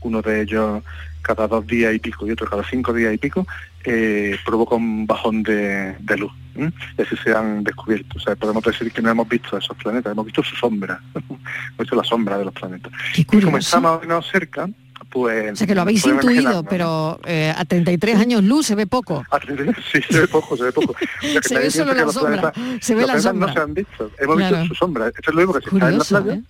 [0.01, 0.83] uno de ellos
[1.21, 3.45] cada dos días y pico y otro cada cinco días y pico,
[3.83, 6.31] eh, provoca un bajón de, de luz.
[6.55, 6.71] ¿eh?
[6.97, 8.17] Y así se han descubierto.
[8.17, 11.39] O sea, podemos decir que no hemos visto esos planetas, hemos visto su sombra, hemos
[11.77, 12.91] visto la sombra de los planetas.
[13.15, 14.69] Y como está más o menos cerca,
[15.09, 15.53] pues...
[15.53, 19.23] O sea que lo habéis intuido, pero eh, a 33 años luz se ve poco.
[19.91, 20.95] Sí, se ve poco, se ve poco.
[21.23, 23.47] O sea, Se ve solo la sombra, planetas- se ve la sombra.
[23.47, 24.57] no se han visto, hemos Claro.
[24.61, 25.07] visto su sombra.
[25.07, 26.43] Esto es lo mismo que si estás en la playa, ¿eh?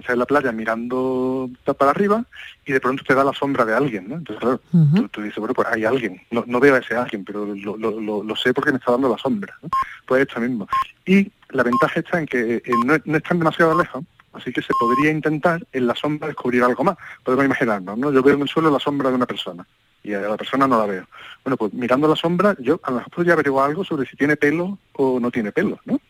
[0.00, 2.24] Estás en la playa mirando para arriba
[2.66, 4.16] y de pronto te da la sombra de alguien, ¿no?
[4.16, 4.60] Entonces, claro,
[4.94, 6.20] tú, tú dices, bueno, pues hay alguien.
[6.30, 8.92] No, no veo a ese alguien, pero lo, lo- lo- lo sé porque me está
[8.92, 9.54] dando la sombra.
[9.62, 9.68] ¿no?
[10.06, 10.68] Pues esto mismo.
[11.06, 14.72] Y la ventaja está en que eh, no, no están demasiado lejos, así que se
[14.78, 16.96] podría intentar en la sombra descubrir algo más.
[17.24, 18.12] Podemos imaginarnos, ¿no?
[18.12, 19.66] Yo veo en el suelo la sombra de una persona
[20.02, 21.04] y a la persona no la veo.
[21.44, 24.36] Bueno, pues mirando la sombra, yo a lo mejor podría averiguar algo sobre si tiene
[24.36, 26.00] pelo o no tiene pelo, ¿no?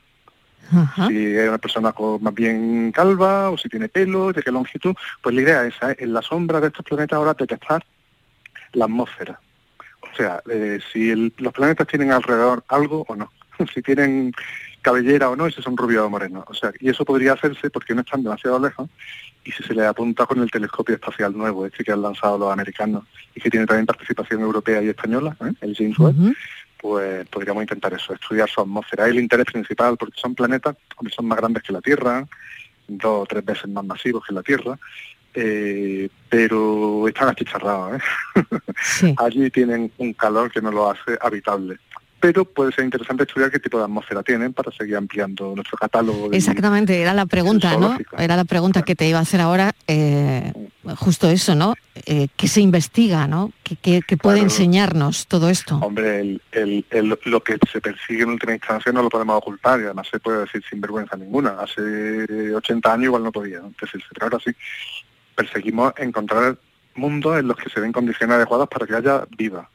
[1.09, 4.95] Si es una persona con- más bien calva o si tiene pelo, de qué longitud.
[5.23, 5.97] Pues la idea es esa, ¿eh?
[6.01, 7.85] en la sombra de estos planetas ahora detectar
[8.73, 9.41] la atmósfera.
[10.01, 13.31] O sea, eh, si el- los planetas tienen alrededor algo o no.
[13.75, 14.33] si tienen
[14.83, 16.45] cabellera o no, y si son rubios o morenos.
[16.47, 18.89] O sea, y eso podría hacerse porque no están demasiado lejos
[19.45, 22.53] y si se le apunta con el telescopio espacial nuevo, este que han lanzado los
[22.53, 23.05] americanos
[23.35, 25.53] y que tiene también participación europea y española, ¿eh?
[25.63, 26.35] el James Webb,
[26.81, 29.05] pues podríamos intentar eso, estudiar su atmósfera.
[29.05, 32.27] Es el interés principal porque son planetas, hombre, son más grandes que la Tierra,
[32.89, 34.79] dos o tres veces más masivos que la Tierra,
[35.35, 38.01] eh, pero están achicharrados.
[38.35, 39.15] ¿eh?
[39.19, 41.79] Allí tienen un calor que no lo hace habitable.
[42.21, 46.29] Pero puede ser interesante estudiar qué tipo de atmósfera tienen para seguir ampliando nuestro catálogo.
[46.29, 47.97] de- Exactamente, era la pregunta, ¿no?
[48.19, 50.53] Era la pregunta que te iba a hacer ahora, eh,
[50.97, 51.75] justo eso, ¿no?
[52.07, 53.53] Eh, ¿Qué se investiga, ¿no?
[53.63, 54.51] ¿Qué, qué- qué puede Claro.
[54.51, 55.77] enseñarnos todo esto?
[55.77, 59.81] Hombre, el, el- el- lo que se persigue en última instancia no lo podemos ocultar
[59.81, 61.57] y además se puede decir sin vergüenza ninguna.
[61.61, 63.73] Hace 80 años igual no podía ¿no?
[63.81, 64.51] decirse, pero ahora sí.
[65.35, 66.59] Perseguimos encontrar
[66.97, 69.69] mundos en los que se den condiciones adecuadas para que haya vida.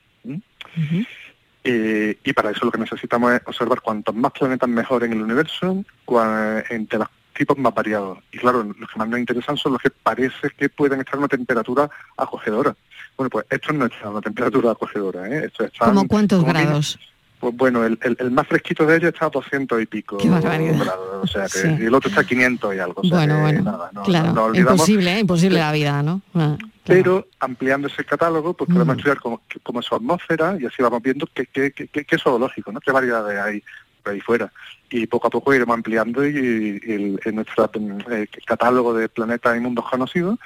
[2.23, 5.84] Y para eso lo que necesitamos es observar cuantos más planetas mejor en el universo,
[6.06, 8.19] cua- entre los tipos más variados.
[8.32, 11.19] Y claro, los que más nos interesan son los que parece que pueden estar a
[11.19, 12.75] una temperatura acogedora.
[13.17, 15.45] Bueno, pues esto no está a una temperatura acogedora, ¿eh?
[15.45, 16.99] Esto está ¿Cómo cuántos grados?
[17.45, 20.27] Pues bueno, el, el- el más fresquito de ellos está a 200 y pico Qué
[20.27, 20.79] barbaridad.
[20.84, 21.67] grados, o sea que, Sí.
[21.79, 23.01] y el otro está a 500 y algo.
[23.01, 24.71] o sea bueno, que bueno, nada, no- claro, no nos olvidamos.
[24.73, 25.19] imposible, ¿eh?
[25.19, 26.21] imposible la vida, ¿no?
[26.34, 28.97] Ah, Pero ampliando ese catálogo, pues podemos Mm.
[28.97, 32.17] estudiar cómo, cómo es su atmósfera y así vamos viendo qué, qué, qué, qué- qué
[32.17, 32.79] zoológico, ¿no?
[32.79, 33.63] qué variedades hay
[34.01, 34.51] por ahí fuera.
[34.89, 37.69] Y poco a poco iremos ampliando y, y el, en nuestro
[38.10, 40.39] eh, catálogo de planetas y mundos conocidos.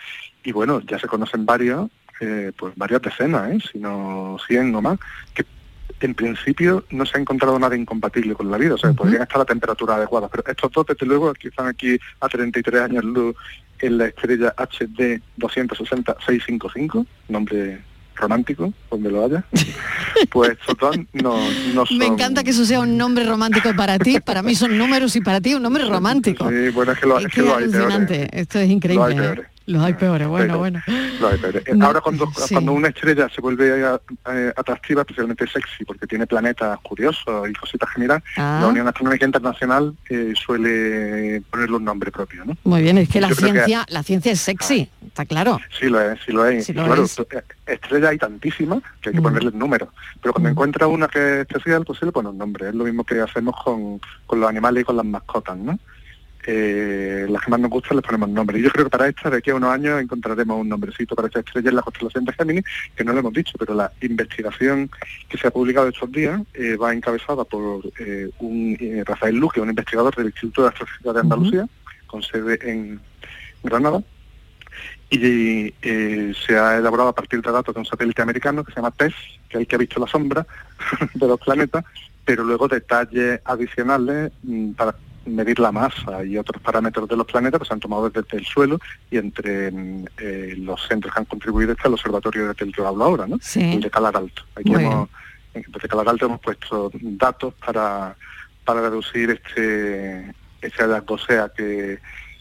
[0.44, 3.60] Y bueno, ya se conocen varios, eh, pues varias decenas, ¿eh?
[3.72, 5.00] si no 100 o más,
[5.34, 5.46] que
[6.00, 9.42] en principio no se ha encontrado nada incompatible con la vida, o sea, podrían estar
[9.42, 13.36] a temperatura adecuada, pero estos dos, desde luego, que están aquí a 33 años luz
[13.80, 17.82] en la estrella HD 260-655, nombre
[18.16, 19.44] romántico, donde lo haya,
[20.32, 21.38] pues dos no,
[21.74, 21.98] no son...
[21.98, 25.22] Me encanta que eso sea un nombre romántico para ti, para mí son números y
[25.22, 26.50] para ti un nombre romántico.
[26.50, 27.76] Sí, bueno, es que lo, es que que lo hay peores.
[27.76, 29.26] alucinante, esto es Lo increíble.
[29.26, 29.44] ¿eh?
[29.70, 30.82] Los hay peores, bueno, Pero- bueno.
[31.22, 31.64] Lo hay peores.
[31.68, 32.56] Eh, No, Ahora cuando, sí.
[32.56, 33.98] cuando una estrella se vuelve eh,
[34.32, 38.60] eh, atractiva, especialmente sexy, porque tiene planetas curiosos y cositas que mirar, Ah.
[38.64, 42.58] la Unión Astronómica Internacional eh, suele ponerle un nombre propio, ¿no?
[42.64, 45.60] Muy bien, es que la que- ciencia, la ciencia es sexy, está claro.
[45.80, 46.66] Sí lo es, sí lo es.
[46.66, 47.18] Sí lo claro, es.
[47.68, 49.24] estrellas hay tantísimas que hay que Mm.
[49.24, 49.90] ponerle números.
[50.22, 52.70] Pero cuando encuentra una que es especial, pues se le pone un nombre.
[52.70, 55.78] Es lo mismo que hacemos con, con los animales y con las mascotas, ¿no?
[56.52, 58.58] Eh, las que más nos gustan les ponemos nombre.
[58.58, 61.28] Y yo creo que para esta, de aquí a unos años, encontraremos un nombrecito para
[61.28, 64.90] esta estrella en la constelación de Géminis, que no lo hemos dicho, pero la investigación
[65.28, 69.70] que se ha publicado estos días eh, va encabezada por eh, un Rafael Luque, un
[69.70, 71.70] investigador del Instituto de Astrofísica de Andalucía,
[72.08, 73.00] con sede en
[73.62, 74.02] Granada,
[75.12, 78.78] y eh, se ha elaborado a partir de datos de un satélite americano que se
[78.78, 79.14] llama TESS,
[79.50, 80.48] que es el que ha visto la sombra
[81.14, 81.86] de los planetas,
[82.26, 84.96] pero luego detalles adicionales mm, para
[85.36, 88.46] medir la masa y otros parámetros de los planetas que se han tomado desde el
[88.46, 92.72] suelo y entre mm, eh, los centros que han contribuido está el observatorio del que
[92.72, 93.38] yo hablo ahora, ¿no?
[93.42, 93.62] Sí.
[93.62, 94.44] el de Calar Alto.
[94.56, 95.10] Aquí Muy hemos,
[95.54, 98.16] desde Calar Alto hemos puesto datos para,
[98.66, 102.00] para reducir este, este hallazgo, o sea que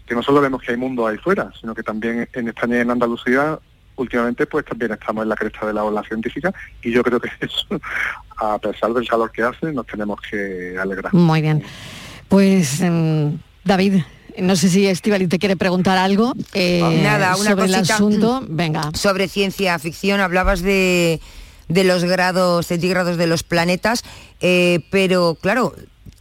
[0.08, 2.80] que no solo vemos que hay mundo ahí fuera, sino que también en España y
[2.80, 3.58] en Andalucía
[3.96, 7.30] últimamente pues también estamos en la cresta de la ola científica y yo creo que
[7.40, 7.66] eso,
[8.38, 11.12] a pesar del calor que hace, nos tenemos que alegrar.
[11.12, 11.62] Muy bien.
[12.28, 14.02] Pues, em, David,
[14.38, 17.94] no sé si Estivali te quiere preguntar algo eh, Nada, una sobre el cosita.
[17.94, 18.44] asunto.
[18.48, 18.90] Venga.
[18.94, 21.20] Sobre ciencia ficción, hablabas de,
[21.68, 24.02] de los grados centígrados de los planetas,
[24.40, 25.74] eh, pero claro,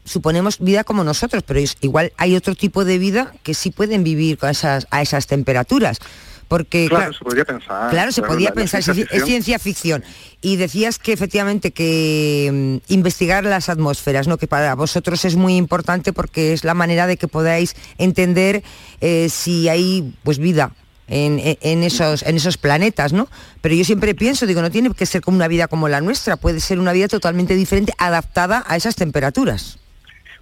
[0.06, 4.04] suponemos vida como nosotros, pero es- igual hay otro tipo de vida que sí pueden
[4.04, 6.00] vivir con esas, a esas temperaturas.
[6.48, 7.89] Porque, Claro, claro, se podría pensar.
[7.91, 10.04] Claro, se podía la- la pensar, ciencia es, es ciencia ficción.
[10.41, 14.37] Y decías que efectivamente que mm, investigar las atmósferas, ¿no?
[14.37, 18.63] que para vosotros es muy importante porque es la manera de que podáis entender
[19.02, 20.71] eh, si hay pues vida.
[21.10, 23.29] En, en- en esos, en esos planetas, ¿no?
[23.62, 26.35] Pero yo siempre pienso, digo, no tiene que ser como una vida como la nuestra,
[26.35, 29.79] puede ser una vida totalmente diferente, adaptada a esas temperaturas.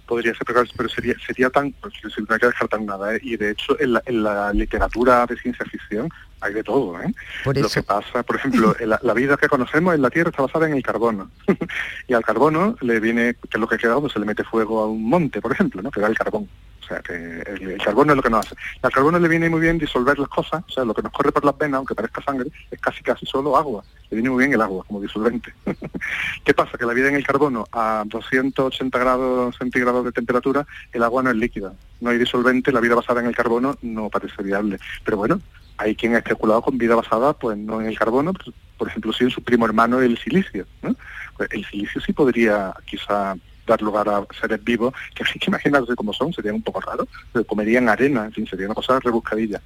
[0.06, 0.46] Podría ser,
[0.76, 3.20] pero sería, sería tan, pues, no hay que descartar nada, ¿eh?
[3.22, 6.08] y de hecho en la, en la literatura de ciencia ficción
[6.40, 7.00] hay de todo.
[7.00, 7.12] ¿eh?
[7.44, 10.42] Por Lo que pasa, por ejemplo, la, la vida que conocemos en la Tierra está
[10.42, 11.30] basada en el carbono.
[12.08, 14.80] y al carbono le viene, que es lo que queda cuando se le mete fuego
[14.80, 15.90] a un monte, por ejemplo, ¿no?
[15.90, 16.48] que da el carbón.
[16.86, 18.54] O sea, que el, el carbono es lo que nos hace.
[18.80, 21.32] Al carbono le viene muy bien disolver las cosas, o sea, lo que nos corre
[21.32, 23.82] por las venas, aunque parezca sangre, es casi casi solo agua.
[24.08, 25.52] Le viene muy bien el agua como disolvente.
[26.44, 26.78] ¿Qué pasa?
[26.78, 31.30] Que la vida en el carbono a 280 grados centígrados de temperatura, el agua no
[31.30, 31.72] es líquida.
[32.00, 34.78] No hay disolvente, la vida basada en el carbono no parece viable.
[35.04, 35.40] Pero bueno,
[35.78, 38.32] hay quien ha especulado con vida basada, pues no en el carbono,
[38.76, 40.66] por ejemplo, sí en su primo hermano el silicio.
[40.82, 40.94] ¿no?
[41.36, 43.34] Pues el silicio sí podría quizá
[43.66, 47.08] dar lugar a seres vivos, que hay que imaginarse cómo son, serían un poco raros,
[47.46, 49.60] comerían arena, en fin, sería una cosa rebuscadilla.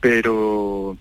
[0.00, 0.96] Pero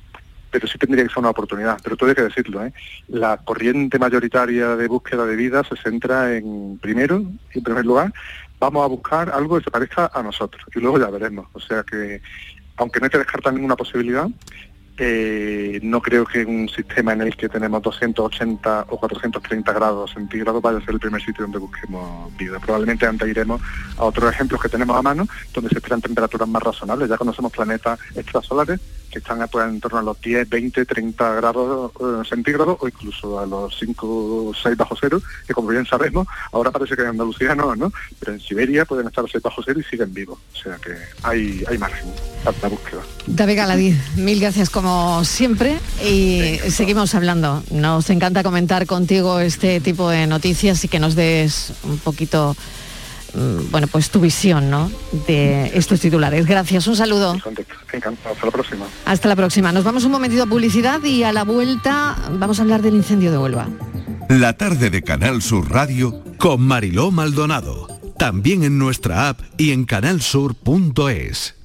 [0.53, 2.71] pero sí tendría que ser una oportunidad, pero todo hay que decirlo, ¿eh?
[3.07, 7.23] La corriente mayoritaria de búsqueda de vida se centra en, primero,
[7.55, 8.13] en primer lugar,
[8.59, 11.47] vamos a buscar algo que se parezca a nosotros, y luego ya veremos.
[11.53, 12.21] O sea que,
[12.83, 14.27] aunque no hay que descartar ninguna posibilidad,
[14.97, 20.61] eh, no creo que un sistema en el que tenemos 280 o 430 grados centígrados
[20.61, 22.59] vaya a ser el primer sitio donde busquemos vida.
[22.59, 23.59] Probablemente antes iremos
[23.97, 27.09] a otros ejemplos que tenemos a mano, donde se esperan temperaturas más razonables.
[27.09, 28.79] Ya conocemos planetas extrasolares
[29.13, 33.39] que están pues, en torno a los 10, 20, 30 grados eh, centígrados o incluso
[33.39, 37.09] a los 5 o 6 bajo cero, que como bien sabemos, ahora parece que en
[37.09, 37.91] Andalucía no, ¿no?
[38.19, 40.39] Pero en Siberia pueden estar a 6 bajo cero y siguen vivos.
[40.53, 42.07] O sea que hay, hay margen
[42.43, 43.01] para la búsqueda.
[43.27, 47.63] David Galadí, mil gracias como siempre y seguimos hablando.
[47.71, 52.55] Nos encanta comentar contigo este tipo de noticias y que nos des un poquito,
[53.71, 54.91] bueno, pues tu visión, ¿no?
[55.27, 56.45] De estos titulares.
[56.45, 57.35] Gracias, un saludo.
[57.91, 58.85] Encantado, hasta la próxima.
[59.05, 59.71] Hasta la próxima.
[59.71, 63.31] Nos vamos un momentito a publicidad y a la vuelta vamos a hablar del incendio
[63.31, 63.67] de Huelva.
[64.29, 67.87] La tarde de Canal Sur Radio con Mariló Maldonado.
[68.17, 71.55] También en nuestra app y en canalsur.es.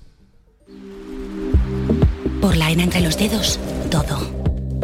[2.40, 3.60] Por la arena entre los dedos,
[3.90, 4.37] todo.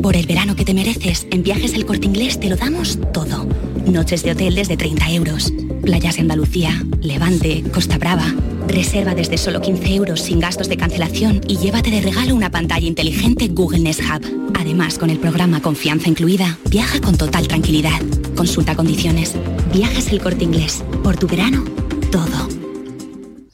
[0.05, 3.49] Por el verano que te mereces, en Viajes El Corte Inglés te lo damos todo.
[3.87, 5.51] Noches de hotel desde 30 euros.
[5.81, 8.27] Playas de Andalucía, Levante, Costa Brava.
[8.69, 12.87] Reserva desde solo 15 euros sin gastos de cancelación y llévate de regalo una pantalla
[12.87, 14.53] inteligente Google Nest Hub.
[14.55, 17.99] Además, con el programa Confianza Incluida, viaja con total tranquilidad.
[18.37, 19.33] Consulta condiciones.
[19.73, 20.85] Viajes El Corte Inglés.
[21.03, 21.65] Por tu verano,
[22.13, 22.54] todo.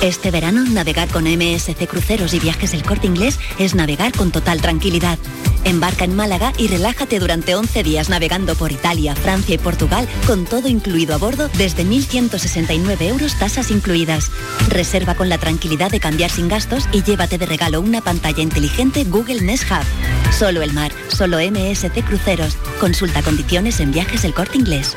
[0.00, 4.60] Este verano, navegar con MSC Cruceros y Viajes El Corte Inglés es navegar con total
[4.60, 5.18] tranquilidad.
[5.64, 10.44] Embarca en Málaga y relájate durante 11 días navegando por Italia, Francia y Portugal con
[10.44, 14.30] todo incluido a bordo desde 1.169 euros tasas incluidas.
[14.68, 19.04] Reserva con la tranquilidad de cambiar sin gastos y llévate de regalo una pantalla inteligente
[19.04, 20.32] Google Nest Hub.
[20.32, 22.58] Solo el mar, solo MSC Cruceros.
[22.78, 24.96] Consulta condiciones en Viajes El Corte Inglés.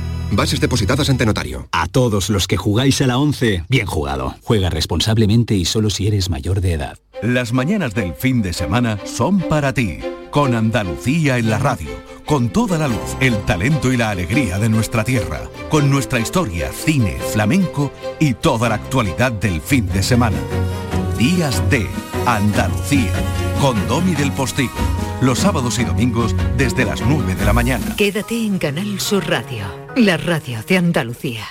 [0.31, 1.67] Bases depositadas ante notario.
[1.71, 4.35] A todos los que jugáis a la 11, bien jugado.
[4.43, 6.97] Juega responsablemente y solo si eres mayor de edad.
[7.21, 9.99] Las mañanas del fin de semana son para ti,
[10.31, 11.89] con Andalucía en la radio,
[12.25, 16.71] con toda la luz, el talento y la alegría de nuestra tierra, con nuestra historia,
[16.71, 20.37] cine, flamenco y toda la actualidad del fin de semana.
[21.17, 21.87] Días de
[22.25, 23.11] Andalucía,
[23.59, 24.71] con Domi del Postigo,
[25.21, 27.95] los sábados y domingos desde las 9 de la mañana.
[27.95, 29.65] Quédate en Canal Sur Radio,
[29.95, 31.45] la radio de Andalucía.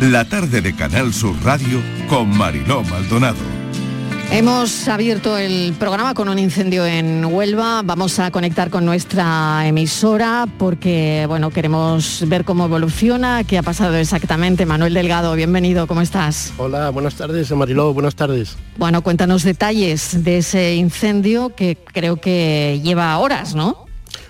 [0.00, 3.55] La tarde de Canal Sur Radio con Mariló Maldonado.
[4.30, 7.82] Hemos abierto el programa con un incendio en Huelva.
[7.82, 13.96] Vamos a conectar con nuestra emisora porque, bueno, queremos ver cómo evoluciona, qué ha pasado
[13.96, 14.66] exactamente.
[14.66, 16.52] Manuel Delgado, bienvenido, ¿cómo estás?
[16.58, 18.56] Hola, buenas tardes, Mariló, buenas tardes.
[18.76, 23.85] Bueno, cuéntanos detalles de ese incendio que creo que lleva horas, ¿no?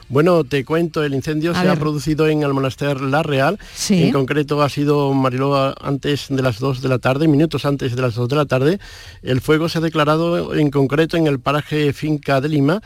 [0.09, 3.59] Bueno, te cuento, el incendio A se ha producido en el monaster La Real.
[3.75, 4.05] Sí.
[4.05, 8.03] En concreto ha sido, Mariló, antes de las 2 de la tarde, minutos antes de
[8.03, 8.79] las 2 de la tarde.
[9.23, 12.81] El fuego se ha declarado en concreto en el paraje Finca de Lima.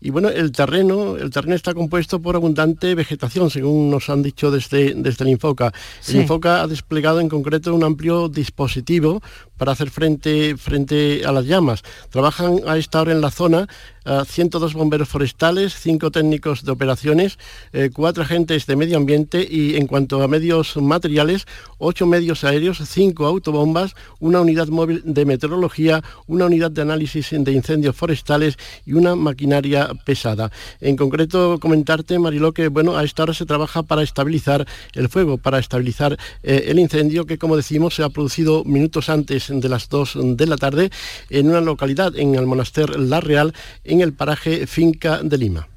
[0.00, 4.50] Y bueno, el terreno, el terreno está compuesto por abundante vegetación, según nos han dicho
[4.50, 5.72] desde, desde el Infoca.
[6.00, 6.12] Sí.
[6.12, 9.22] El Infoca ha desplegado en concreto un amplio dispositivo
[9.56, 11.82] para hacer frente, frente a las llamas.
[12.10, 13.68] Trabajan a esta hora en la zona
[14.04, 17.38] eh, 102 bomberos forestales, 5 técnicos de operaciones,
[17.72, 21.46] eh, 4 agentes de medio ambiente y en cuanto a medios materiales,
[21.78, 27.52] 8 medios aéreos, 5 autobombas, una unidad móvil de meteorología, una unidad de análisis de
[27.52, 30.50] incendios forestales y una maquinaria pesada.
[30.80, 35.38] En concreto, comentarte, Mariló, que bueno, a esta hora se trabaja para estabilizar el fuego,
[35.38, 39.88] para estabilizar eh, el incendio que, como decimos, se ha producido minutos antes de las
[39.88, 40.90] 2 de la tarde
[41.30, 45.68] en una localidad, en el monaster La Real, en el paraje Finca de Lima.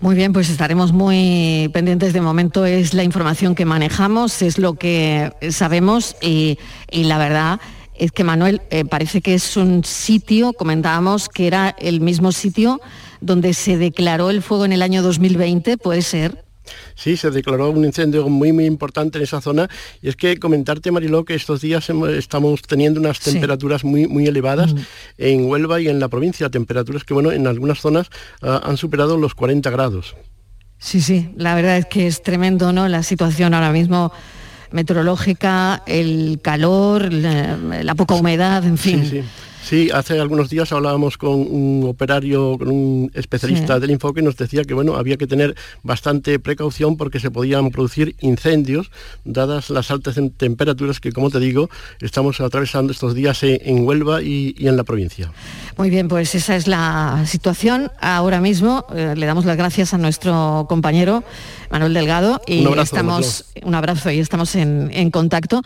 [0.00, 2.12] Muy bien, pues estaremos muy pendientes.
[2.12, 6.58] De momento es la información que manejamos, es lo que sabemos y,
[6.92, 7.60] la verdad
[7.96, 12.80] es que Manuel eh, parece que es un sitio, comentábamos que era el mismo sitio
[13.20, 16.44] donde se declaró el fuego en el año 2020, puede ser.
[16.94, 19.70] Sí, se declaró un incendio muy muy importante en esa zona
[20.02, 23.30] y es que comentarte Mariló que estos días hemos- estamos teniendo unas Sí.
[23.32, 24.74] temperaturas muy muy elevadas
[25.16, 28.08] en Huelva y en la provincia, temperaturas que bueno, en algunas zonas
[28.42, 30.14] ah, han superado los 40 grados.
[30.78, 32.86] Sí, sí, la verdad es que es tremendo, ¿no?
[32.86, 34.12] La situación ahora mismo
[34.70, 39.02] meteorológica, el calor, la, la poca humedad, en fin.
[39.04, 39.22] Sí, sí.
[39.68, 43.80] Sí, hace algunos días hablábamos con un operario, con un especialista Sí.
[43.82, 47.70] del Infoque y nos decía que bueno, había que tener bastante precaución porque se podían
[47.70, 48.90] producir incendios
[49.26, 51.68] dadas las altas tem- temperaturas que como te digo,
[52.00, 55.30] estamos atravesando estos días en, Huelva y- y en la provincia.
[55.76, 58.86] Muy bien, pues esa es la situación ahora mismo.
[58.96, 61.24] Eh, le damos las gracias a nuestro compañero
[61.70, 65.60] Manuel Delgado y Un abrazo, estamos un abrazo y estamos en, en contacto.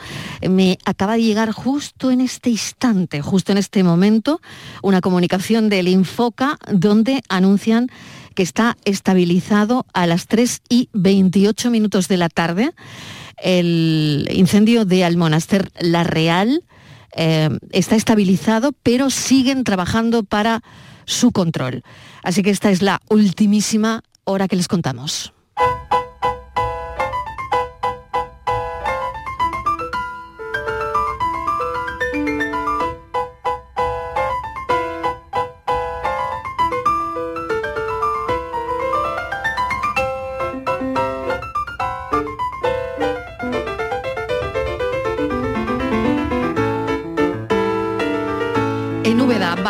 [0.48, 3.91] Me acaba de llegar justo en este instante, justo en este momento,
[4.82, 7.88] una comunicación del Infoca donde anuncian
[8.34, 12.72] que está estabilizado a las 3 y 28 minutos de la tarde
[13.42, 16.62] el incendio de Almonaster La Real
[17.14, 20.62] eh, está estabilizado, pero siguen trabajando para
[21.04, 21.82] su control.
[22.22, 25.32] Así que esta es la ultimísima hora que les contamos.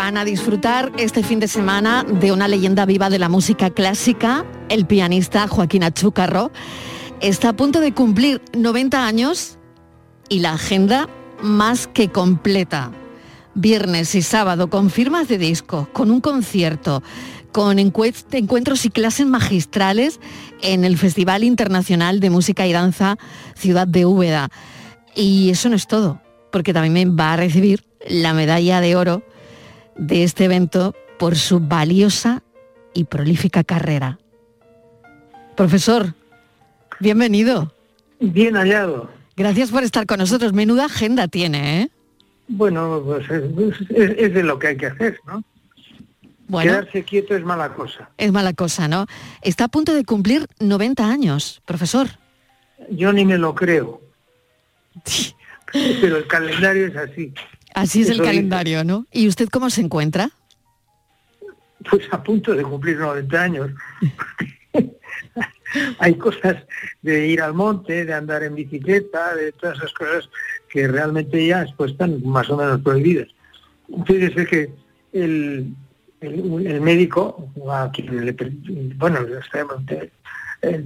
[0.02, 4.44] Van a disfrutar este fin de semana de una leyenda viva de la música clásica,
[4.68, 6.50] el pianista Joaquín Achúcarro.
[7.20, 9.58] Está a punto de cumplir 90 años
[10.28, 11.08] y la agenda
[11.40, 12.90] más que completa.
[13.54, 17.04] Viernes y sábado con firmas de disco, con un concierto,
[17.52, 20.18] con encuentros y clases magistrales
[20.62, 23.18] en el Festival Internacional de Música y Danza
[23.54, 24.48] Ciudad de Úbeda.
[25.14, 29.22] Y eso no es todo, porque también va a recibir la medalla de oro
[29.96, 32.42] de este evento por su valiosa
[32.94, 34.18] y prolífica carrera.
[35.56, 36.14] Profesor,
[37.00, 37.74] bienvenido.
[38.20, 39.10] Bien hallado.
[39.36, 40.52] Gracias por estar con nosotros.
[40.52, 41.90] Menuda agenda tiene, ¿eh?
[42.48, 43.42] Bueno, pues es,
[43.90, 45.42] es- es de lo que hay que hacer, ¿no?
[46.48, 48.10] Bueno, Quedarse quieto es mala cosa.
[48.18, 49.06] es mala cosa, ¿no?
[49.40, 52.08] Está a punto de cumplir 90 años, profesor.
[52.90, 54.02] Yo ni me lo creo.
[55.72, 57.32] Pero el calendario es así.
[57.74, 59.06] Así es el calendario, ¿no?
[59.12, 60.30] ¿Y usted cómo se encuentra?
[61.90, 63.70] Pues a punto de cumplir 90 años.
[65.98, 66.56] hay cosas
[67.02, 70.28] de ir al monte, de andar en bicicleta, de todas esas cosas
[70.68, 73.28] que realmente ya pues, están más o menos prohibidas.
[74.06, 74.70] Fíjese que
[75.12, 75.74] el,
[76.20, 78.32] el, el médico, a quien le,
[78.96, 79.20] bueno,
[80.62, 80.84] eh,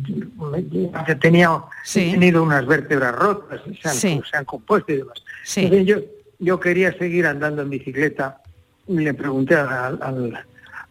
[1.20, 1.62] tenía
[1.94, 4.20] he tenido unas vértebras rotas, se han, Sí.
[4.28, 5.22] se han compuesto y demás.
[5.44, 5.60] Sí.
[5.64, 5.96] Entonces yo,
[6.38, 8.40] yo quería seguir andando en bicicleta
[8.88, 10.44] y le pregunté al, al,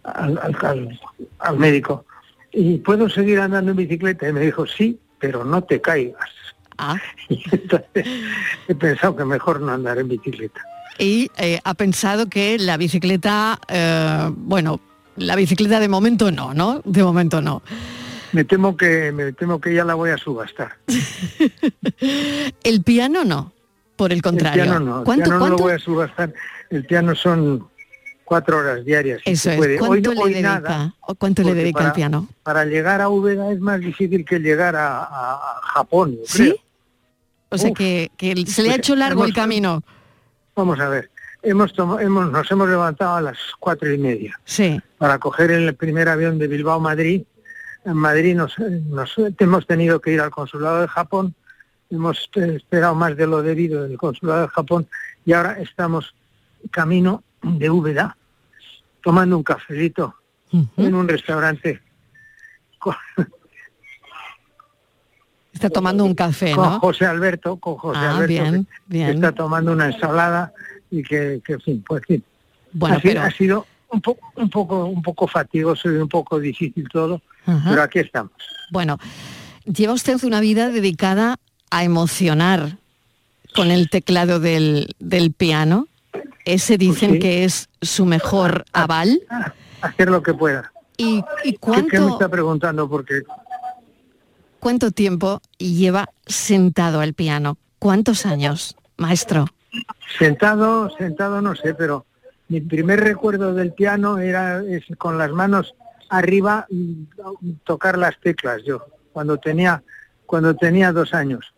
[0.04, 1.00] al,
[1.40, 2.06] al- médico,
[2.52, 4.28] ¿y puedo seguir andando en bicicleta?
[4.28, 6.30] Y me dijo, sí, pero no te caigas.
[6.78, 6.98] Ah.
[7.30, 8.06] Y entonces
[8.68, 10.62] he pensado que mejor no andar en bicicleta.
[11.00, 14.80] Y eh, ha pensado que la bicicleta, eh, bueno,
[15.18, 16.82] la bicicleta de momento no, ¿no?
[16.86, 17.62] De momento no.
[18.32, 20.76] Me temo que me temo que ya la voy a subastar.
[22.64, 23.54] El piano no,
[23.96, 24.64] por el contrario.
[24.64, 25.64] El piano no, el ¿Cuánto, piano no lo cuánto?
[25.64, 26.34] voy a subastar.
[26.70, 27.68] El piano son
[28.24, 29.22] cuatro horas diarias.
[29.26, 29.58] Eso es.
[29.58, 29.80] puede.
[29.80, 30.60] Hoy, ¿Cuánto no- le hoy dedica?
[30.60, 32.28] nada, ¿O ¿Cuánto le dedica para, al piano?
[32.44, 35.40] Para llegar a Úbeda es más difícil que llegar a,
[35.74, 36.44] Japón, yo ¿Sí?
[36.44, 36.56] creo.
[37.50, 37.78] O sea Uf.
[37.78, 39.84] que, que se le ha hecho largo hemos- el camino.
[40.56, 41.10] Vamos a ver.
[41.44, 44.82] Hemos, tomo- hemos nos hemos levantado a las cuatro y media Sí.
[44.98, 47.22] para coger el primer avión de Bilbao Madrid.
[47.86, 51.36] En Madrid nos, nos hemos tenido que ir al consulado de Japón.
[51.96, 54.88] Hemos esperado más de lo debido en el consulado de Japón
[55.26, 56.14] y ahora estamos
[56.72, 58.18] camino de Úbeda
[59.02, 60.16] tomando un cafelito
[60.78, 61.82] en un restaurante
[62.80, 62.96] con,
[65.54, 66.80] Está tomando un café, con ¿no?
[66.82, 69.10] José Alberto, con José Ah, Alberto, bien, que- que bien.
[69.12, 70.54] está tomando una ensalada
[70.92, 72.24] y que, que en fin, pues en fin.
[72.74, 76.10] Bueno, ha, sido, pero- ha sido un, po- un poco un poco fatigoso y un
[76.10, 78.34] poco difícil todo, pero aquí estamos.
[78.70, 78.98] Bueno,
[79.66, 81.38] lleva usted una vida dedicada
[81.70, 82.78] a emocionar
[83.56, 85.88] con el teclado del, del piano.
[86.46, 87.20] Ese dicen Sí.
[87.20, 89.22] que es su mejor aval.
[89.82, 90.72] Hacer lo que pueda.
[90.98, 92.90] ¿Y, y ¿Qué, qué me cuánto, está preguntando?
[92.90, 93.22] Porque
[94.60, 97.58] cuánto tiempo lleva sentado al piano?
[97.80, 99.46] ¿Cuántos años, maestro?
[100.18, 102.06] sentado, sentado no sé, pero
[102.48, 105.74] mi primer recuerdo del piano era es con las manos
[106.10, 106.66] arriba
[107.66, 109.84] tocar las teclas yo, cuando tenía
[110.26, 111.54] cuando tenía dos años.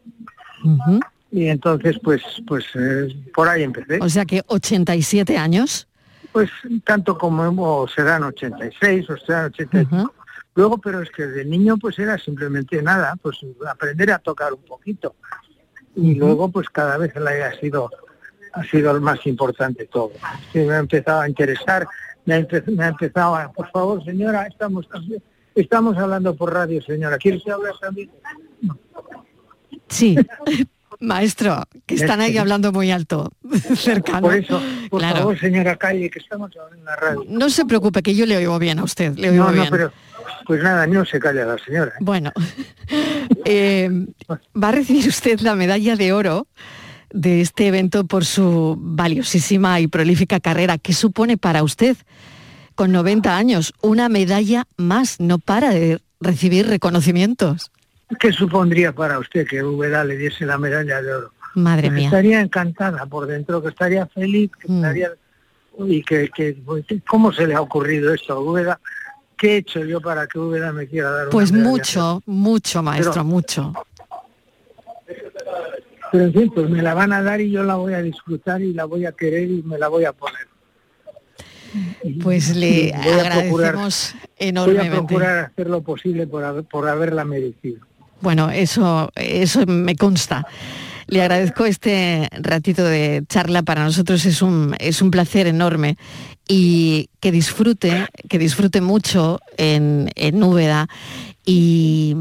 [1.32, 4.00] Y entonces pues pues eh, por ahí empecé.
[4.02, 5.88] O sea que 87 años.
[6.32, 6.50] Pues
[6.84, 7.44] tanto como
[7.82, 10.14] o serán 86 o serán 85.
[10.56, 13.38] Luego, pero es que de niño pues era simplemente nada, pues
[13.70, 15.16] aprender a tocar un poquito.
[15.96, 17.90] Y luego pues cada vez le ha sido
[18.54, 20.12] ha sido el más importante todo.
[20.52, 21.86] Sí, me ha empezado a interesar,
[22.26, 24.88] me ha, empe- me ha empezado a, por favor señora, estamos
[25.54, 28.10] estamos hablando por radio señora, ¿quiere hable también?
[29.90, 30.18] Sí.
[31.00, 33.32] Maestro, que están ahí hablando muy alto,
[33.76, 34.22] cercano.
[34.22, 34.60] Por eso,
[34.90, 35.18] por Claro.
[35.20, 37.24] favor señora Calle, que estamos en la radio.
[37.30, 39.68] No se preocupe, que yo le oigo bien a usted, le oigo No, no, bien.
[39.70, 39.92] pero
[40.48, 41.94] pues nada, no se calla la señora.
[42.00, 42.32] Bueno,
[43.46, 43.90] eh,
[44.62, 46.48] va a recibir usted la medalla de oro
[47.12, 50.78] de este evento por su valiosísima y prolífica carrera.
[50.80, 51.96] ¿Qué supone para usted,
[52.76, 55.20] con 90 años, una medalla más?
[55.20, 57.72] No para de recibir reconocimientos.
[58.20, 61.32] ¿Qué supondría para usted que Úbeda le diese la medalla de oro?
[61.56, 62.06] Madre Pues mía.
[62.06, 64.76] Estaría encantada por dentro, que estaría feliz, que Mm.
[64.78, 65.12] estaría...
[65.80, 68.80] Y que, que, pues, ¿cómo se le ha ocurrido esto a Úbeda?
[69.38, 73.12] ¿Qué he hecho yo para que Úbeda me quiera dar una Pues mucho, mucho, maestro,
[73.14, 73.74] Pero- mucho.
[76.12, 78.62] Pero en fin, pues me la van a dar y yo la voy a disfrutar
[78.62, 80.48] y la voy a querer y me la voy a poner.
[82.24, 83.26] Pues le Voy procurar-
[83.76, 84.88] agradecemos Voy enormemente.
[84.88, 87.86] a procurar hacer lo posible por, haber- por haberla merecido.
[88.22, 90.48] Bueno, eso, eso me consta.
[91.08, 93.64] Le agradezco este ratito de charla.
[93.64, 95.98] Para nosotros es un, es un placer enorme
[96.48, 100.88] y que disfrute, que disfrute mucho en, en Úbeda
[101.46, 102.16] y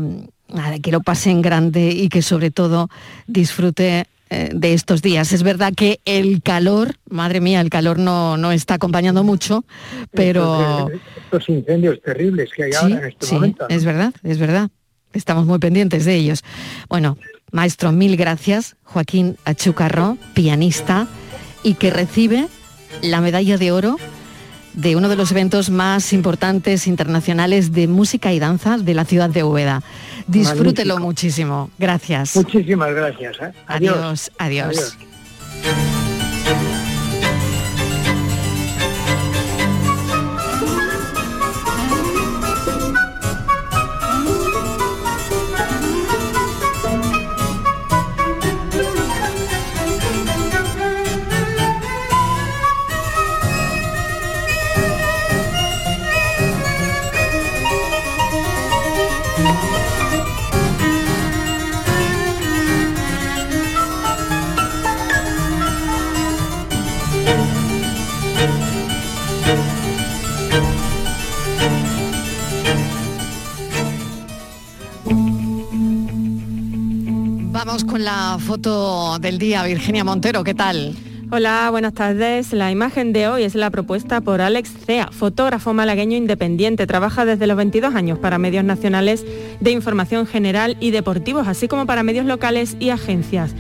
[0.49, 2.89] nada, que lo pase en grande y que sobre todo
[3.27, 5.33] disfrute eh, de estos días.
[5.33, 9.65] Es verdad que el calor, madre mía, el calor no, no está acompañando mucho,
[10.13, 10.89] pero...
[10.91, 13.67] Estos, estos incendios terribles que hay Sí, ahora en este sí, momento.
[13.69, 13.77] ¿no?
[13.77, 14.71] es verdad, es verdad.
[15.13, 16.45] Estamos muy pendientes de ellos.
[16.89, 17.17] Bueno,
[17.53, 18.77] maestro, mil gracias.
[18.85, 21.07] Joaquín Achucarro, pianista,
[21.63, 22.49] y que recibe
[23.03, 23.97] la medalla de oro
[24.75, 29.31] de uno de los eventos más importantes internacionales de música y danza de la ciudad
[29.31, 29.83] de Úbeda.
[30.27, 30.99] Disfrútelo Magnífico.
[31.01, 31.71] muchísimo.
[31.79, 32.37] Gracias.
[32.37, 33.37] Muchísimas gracias.
[33.41, 33.53] ¿eh?
[33.67, 34.97] Adiós, adiós.
[35.65, 35.96] Adiós.
[77.85, 80.95] Con la foto del día, Virginia Montero, ¿qué tal?
[81.31, 82.55] Hola, buenas tardes.
[82.55, 86.87] La imagen de hoy es la propuesta por Alex Cea, fotógrafo malagueño independiente.
[86.87, 89.27] Trabaja desde los 22 años para medios nacionales
[89.61, 93.55] de información general y deportivos, así como para medios locales y agencias.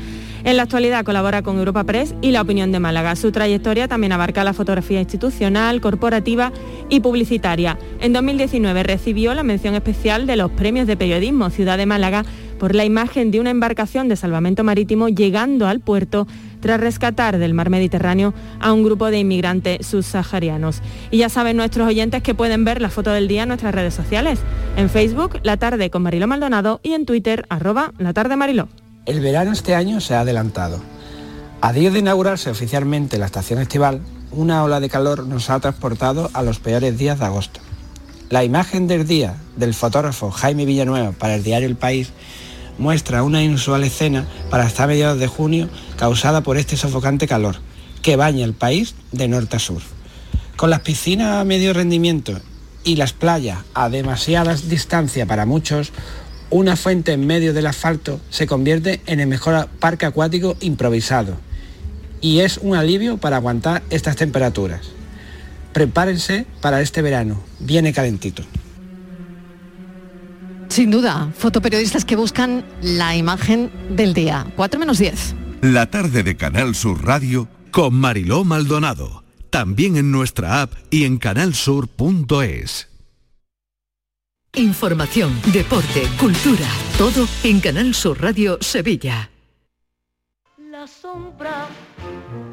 [0.44, 3.16] En la actualidad colabora con Europa Press y La Opinión de Málaga.
[3.16, 6.52] Su trayectoria también abarca la fotografía institucional, corporativa
[6.88, 7.76] y publicitaria.
[8.00, 12.24] En 2019 recibió la mención especial de los Premios de Periodismo Ciudad de Málaga
[12.58, 16.26] por la imagen de una embarcación de salvamento marítimo llegando al puerto
[16.60, 20.82] tras rescatar del mar Mediterráneo a un grupo de inmigrantes subsaharianos.
[21.10, 23.94] Y ya saben nuestros oyentes que pueden ver la foto del día en nuestras redes
[23.94, 24.40] sociales.
[24.76, 28.68] En Facebook, La Tarde con Mariló Maldonado y en Twitter, arroba La Tarde Mariló.
[29.04, 30.80] El verano este año se ha adelantado.
[31.60, 34.00] A día de inaugurarse oficialmente la estación estival,
[34.32, 37.60] una ola de calor nos ha transportado a los peores días de agosto.
[38.28, 42.12] La imagen del día del fotógrafo Jaime Villanueva para el diario El País
[42.78, 47.56] muestra una inusual escena para hasta mediados de junio causada por este sofocante calor
[48.02, 49.82] que baña el país de norte a sur.
[50.56, 52.40] Con las piscinas a medio rendimiento
[52.84, 55.92] y las playas a demasiadas distancia para muchos,
[56.50, 61.36] una fuente en medio del asfalto se convierte en el mejor parque acuático improvisado
[62.20, 64.82] y es un alivio para aguantar estas temperaturas.
[65.72, 68.44] Prepárense para este verano, viene calentito.
[70.76, 74.46] Sin duda, fotoperiodistas que buscan la imagen del día.
[74.56, 75.34] 4 menos 10.
[75.62, 79.24] La tarde de Canal Sur Radio con Mariló Maldonado.
[79.48, 82.90] También en nuestra app y en canalsur.es.
[84.54, 86.68] Información, deporte, cultura,
[86.98, 89.30] todo en Canal Sur Radio Sevilla.
[90.58, 91.68] La sombra,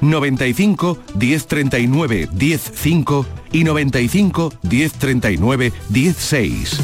[0.00, 6.80] 95 1039 105 y 95 1039 16.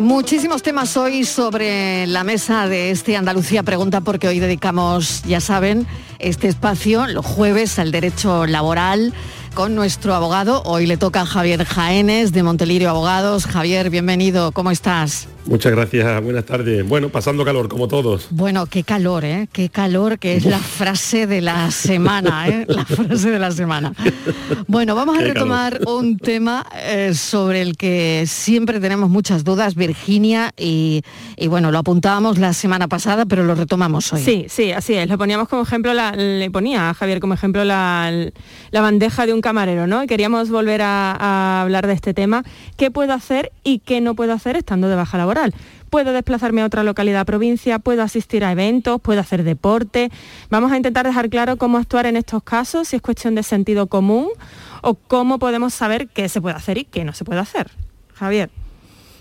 [0.00, 5.86] Muchísimos temas hoy sobre la mesa de este Andalucía Pregunta porque hoy dedicamos, ya saben,
[6.18, 9.12] este espacio los jueves al derecho laboral
[9.54, 10.62] con nuestro abogado.
[10.64, 13.46] Hoy le toca a Javier Jaénes de Montelirio Abogados.
[13.46, 15.28] Javier, bienvenido, ¿cómo estás?
[15.44, 16.86] Muchas gracias, buenas tardes.
[16.88, 18.28] Bueno, pasando calor como todos.
[18.30, 19.48] Bueno, qué calor, ¿eh?
[19.52, 22.64] Qué calor, que es la frase de la semana, ¿eh?
[22.68, 23.92] La frase de la semana.
[24.68, 29.74] Bueno, vamos a Qué retomar un tema eh, sobre el que siempre tenemos muchas dudas,
[29.74, 31.02] Virginia, y,
[31.36, 34.22] y bueno, lo apuntábamos la semana pasada, pero lo retomamos hoy.
[34.22, 35.08] Sí, sí, así es.
[35.08, 38.12] Lo poníamos como ejemplo, la- le ponía a Javier como ejemplo la,
[38.70, 40.04] la bandeja de un camarero, ¿no?
[40.04, 42.44] Y queríamos volver a, a hablar de este tema.
[42.76, 45.31] ¿Qué puedo hacer y qué no puedo hacer estando de baja laboral?
[45.90, 50.10] Puedo desplazarme a otra localidad, provincia, puedo asistir a eventos, puedo hacer deporte.
[50.50, 53.86] Vamos a intentar dejar claro cómo actuar en estos casos, si es cuestión de sentido
[53.86, 54.28] común
[54.82, 57.70] o cómo podemos saber qué se puede hacer y qué no se puede hacer.
[58.14, 58.50] Javier.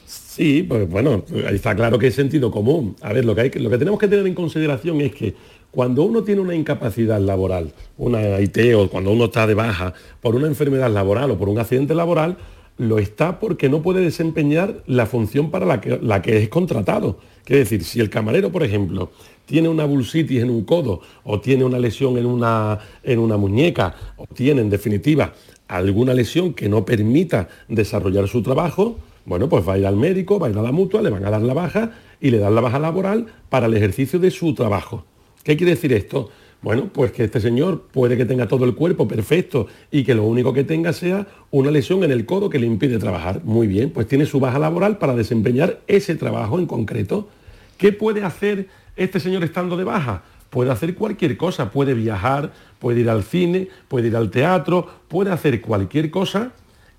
[0.05, 2.95] Sí, pues bueno, está claro que es sentido común.
[3.01, 5.35] A ver, lo que, hay, lo que tenemos que tener en consideración es que
[5.71, 10.35] cuando uno tiene una incapacidad laboral, una IT o cuando uno está de baja por
[10.35, 12.37] una enfermedad laboral o por un accidente laboral,
[12.77, 17.19] lo está porque no puede desempeñar la función para la que, la que es contratado.
[17.43, 19.11] Quiere decir, si el camarero, por ejemplo,
[19.45, 23.95] tiene una bursitis en un codo o tiene una lesión en una, en una muñeca
[24.17, 25.33] o tiene, en definitiva,
[25.67, 30.39] alguna lesión que no permita desarrollar su trabajo, bueno, pues va a ir al médico,
[30.39, 32.55] va a ir a la mutua, le van a dar la baja y le dan
[32.55, 35.05] la baja laboral para el ejercicio de su trabajo.
[35.43, 36.29] ¿Qué quiere decir esto?
[36.61, 40.25] Bueno, pues que este señor puede que tenga todo el cuerpo perfecto y que lo
[40.25, 43.41] único que tenga sea una lesión en el codo que le impide trabajar.
[43.43, 47.29] Muy bien, pues tiene su baja laboral para desempeñar ese trabajo en concreto.
[47.77, 50.23] ¿Qué puede hacer este señor estando de baja?
[50.51, 55.31] Puede hacer cualquier cosa, puede viajar, puede ir al cine, puede ir al teatro, puede
[55.31, 56.51] hacer cualquier cosa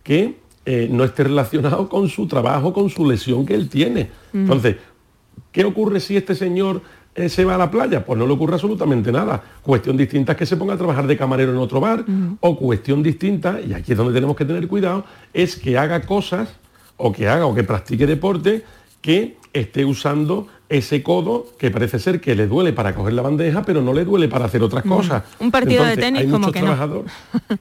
[0.02, 4.10] que eh, no esté relacionado con su trabajo, con su lesión que él tiene.
[4.32, 4.38] Mm.
[4.40, 4.76] Entonces,
[5.52, 6.82] ¿qué ocurre si este señor
[7.14, 8.04] eh, se va a la playa?
[8.04, 9.42] Pues no le ocurre absolutamente nada.
[9.62, 12.04] Cuestión distinta es que se ponga a trabajar de camarero en otro bar,
[12.40, 16.56] o cuestión distinta, y aquí es donde tenemos que tener cuidado, es que haga cosas,
[16.96, 18.64] o que haga o que practique deporte,
[19.00, 23.62] que esté usando ese codo que parece ser que le duele para coger la bandeja,
[23.62, 25.22] pero no le duele para hacer otras cosas.
[25.38, 27.04] Un partido de tenis hay como muchos que no.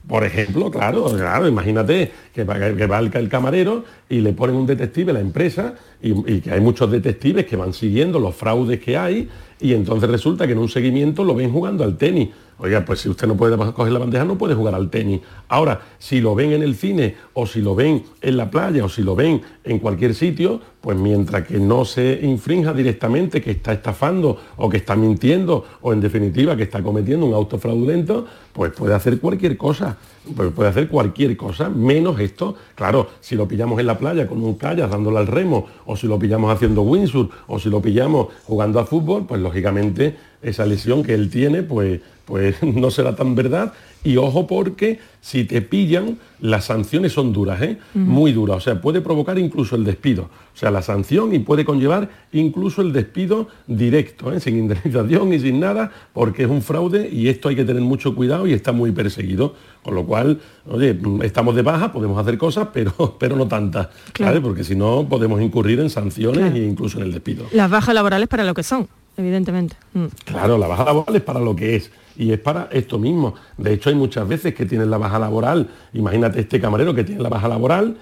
[0.07, 4.55] por ejemplo, claro, claro, imagínate que va, que va el, el camarero y le ponen
[4.55, 8.35] un detective a la empresa y, y que hay muchos detectives que van siguiendo los
[8.35, 12.29] fraudes que hay y entonces resulta que en un seguimiento lo ven jugando al tenis.
[12.63, 15.21] Oiga, pues si usted no puede coger la bandeja, no puede jugar al tenis.
[15.47, 18.89] Ahora, si lo ven en el cine o si lo ven en la playa o
[18.89, 23.73] si lo ven en cualquier sitio, pues mientras que no se infrinja directamente que está
[23.73, 28.71] estafando o que está mintiendo o en definitiva que está cometiendo un auto fraudulento, pues
[28.73, 29.97] puede hacer cualquier cosa.
[30.35, 32.53] Pues puede hacer cualquier cosa, menos esto.
[32.75, 36.05] Claro, si lo pillamos en la playa con un kayak dándole al remo, o si
[36.05, 41.01] lo pillamos haciendo windsurf, o si lo pillamos jugando a fútbol, pues lógicamente esa lesión
[41.01, 42.01] que él tiene, pues,
[42.31, 43.73] pues no será tan verdad.
[44.05, 47.77] Y ojo porque si te pillan, las sanciones son duras, ¿eh?
[47.93, 48.57] muy duras.
[48.57, 50.23] O sea, puede provocar incluso el despido.
[50.23, 54.39] O sea, la sanción y puede conllevar incluso el despido directo, ¿eh?
[54.39, 58.15] sin indemnización y sin nada, porque es un fraude y esto hay que tener mucho
[58.15, 59.53] cuidado y está muy perseguido.
[59.83, 64.31] Con lo cual, oye, estamos de baja, podemos hacer cosas, pero, pero no tantas, Claro.
[64.31, 64.41] ¿vale?
[64.41, 66.55] Porque si no, podemos incurrir en sanciones Claro.
[66.55, 67.45] e incluso en el despido.
[67.51, 69.75] Las bajas laborales para lo que son, evidentemente.
[69.93, 70.05] Mm.
[70.23, 73.35] Claro, la baja laboral es para lo que es y es para esto mismo.
[73.57, 75.69] De hecho, hay muchas veces que tienen la baja laboral.
[75.93, 77.97] Imagínate este camarero que tiene la baja laboral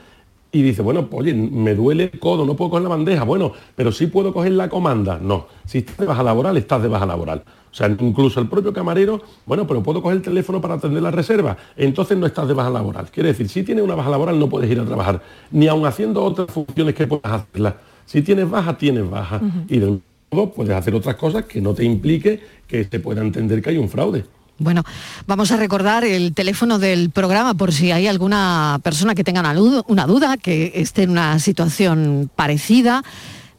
[0.52, 3.24] y dice, bueno, pues, oye, me duele el codo, no puedo coger la bandeja.
[3.24, 5.20] Bueno, pero sí puedo coger la comanda.
[5.22, 7.44] No, si estás de baja laboral, estás de baja laboral.
[7.72, 11.12] O sea, incluso el propio camarero, bueno, pero puedo coger el teléfono para atender la
[11.12, 11.56] reserva.
[11.78, 13.12] Entontonces no estás de baja laboral.
[13.12, 16.24] Quiere decir, si tienes una baja laboral no puedes ir a trabajar, ni aun haciendo
[16.24, 17.76] otras funciones que puedas hacerlas.
[18.06, 19.40] Si tienes baja, tienes baja.
[19.68, 23.72] Y del puedes hacer otras cosas que no te implique que se pueda entender que
[23.72, 24.26] hay un fraude.
[24.60, 24.84] Bueno,
[25.26, 29.40] vamos a recordar el teléfono del programa por si hay alguna persona que tenga
[29.88, 33.04] una, duda, que esté en una situación parecida.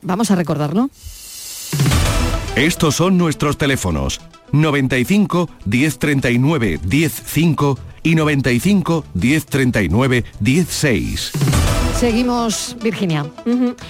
[0.03, 0.91] Vamos a recordarlo.
[2.55, 4.21] Estos son nuestros teléfonos
[4.53, 11.33] 95 1039 105 y 95 1039 16.
[12.01, 13.27] Seguimos, Virginia.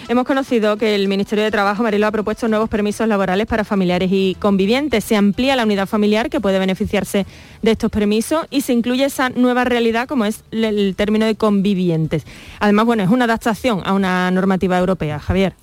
[0.08, 4.10] Hemos conocido que el Ministerio de Trabajo, Marilo, ha propuesto nuevos permisos laborales para familiares
[4.12, 5.04] y convivientes.
[5.04, 7.24] Se amplía la unidad familiar que puede beneficiarse
[7.62, 12.24] de estos permisos y se incluye esa nueva realidad como es el término de convivientes.
[12.58, 15.54] Además, bueno, es una adaptación a una normativa europea, Javier.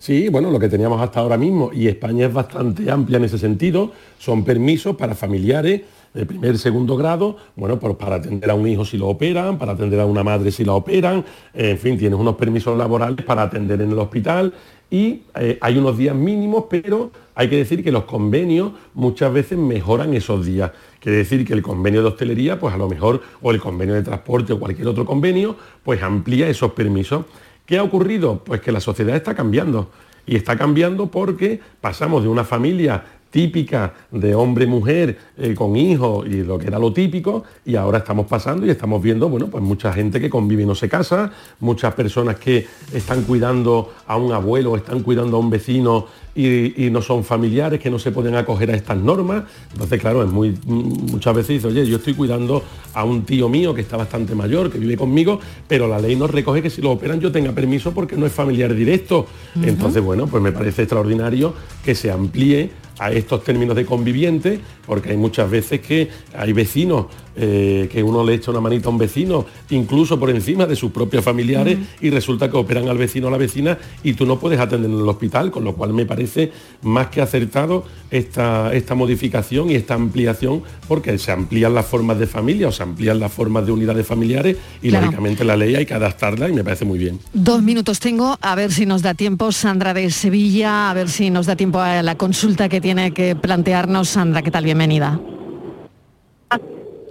[0.00, 3.38] Sí, bueno, lo que teníamos hasta ahora mismo, y España es bastante amplia en ese
[3.38, 5.82] sentido, son permisos para familiares
[6.14, 9.72] de primer, segundo grado, bueno, pues para atender a un hijo si lo operan, para
[9.72, 13.82] atender a una madre si la operan, en fin, tienes unos permisos laborales para atender
[13.82, 14.54] en el hospital
[14.90, 19.58] y eh, hay unos días mínimos, pero hay que decir que los convenios muchas veces
[19.58, 20.70] mejoran esos días.
[21.00, 24.02] Quiere decir que el convenio de hostelería, pues a lo mejor, o el convenio de
[24.02, 27.24] transporte o cualquier otro convenio, pues amplía esos permisos.
[27.66, 28.44] ¿Qué ha ocurrido?
[28.44, 29.90] Pues que la sociedad está cambiando.
[30.26, 33.04] Y está cambiando porque pasamos de una familia
[33.34, 38.26] típica de hombre-mujer eh, con hijos y lo que era lo típico y ahora estamos
[38.26, 41.94] pasando y estamos viendo bueno pues mucha gente que convive y no se casa muchas
[41.94, 47.00] personas que están cuidando a un abuelo están cuidando a un vecino y, y no
[47.02, 49.44] son familiares que no se pueden acoger a estas normas.
[49.72, 52.62] Entonces claro es muy muchas veces dice oye yo estoy cuidando
[52.92, 56.30] a un tío mío que está bastante mayor que vive conmigo pero la ley nos
[56.30, 59.26] recoge que si lo operan yo tenga permiso porque no es familiar directo
[59.62, 61.54] entonces bueno pues me parece extraordinario
[61.84, 67.06] que se amplíe a estos términos de conviviente, porque hay muchas veces que hay vecinos
[67.36, 70.90] eh, que uno le echa una manita a un vecino, incluso por encima de sus
[70.90, 74.38] propios familiares, y resulta que operan al vecino o a la vecina y tú no
[74.38, 78.94] puedes atender en el hospital, con lo cual me parece más que acertado esta, esta
[78.94, 83.32] modificación y esta ampliación, porque se amplían las formas de familia o se amplían las
[83.32, 85.06] formas de unidades familiares y Claro.
[85.06, 87.18] lógicamente la ley hay que adaptarla y me parece muy bien.
[87.32, 91.30] Dos minutos tengo, a ver si nos da tiempo, Sandra de Sevilla, a ver si
[91.30, 94.08] nos da tiempo a la consulta que tiene que plantearnos.
[94.10, 94.64] Sandra, ¿qué tal?
[94.64, 95.20] Bienvenida.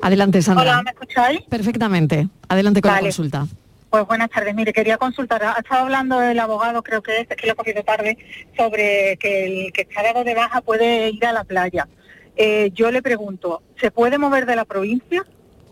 [0.03, 0.63] Adelante, Sandra.
[0.63, 1.41] Hola, ¿me escucháis?
[1.47, 2.27] Perfectamente.
[2.49, 3.47] Adelante con la consulta.
[3.89, 4.53] Pues buenas tardes.
[4.53, 5.41] Mire, quería consultar.
[5.43, 8.17] Ha estado hablando el abogado, creo que es, es que lo he cogido tarde,
[8.57, 11.87] sobre que el que está dado de baja puede ir a la playa.
[12.35, 15.23] Eh, yo le pregunto, ¿se puede mover de la provincia?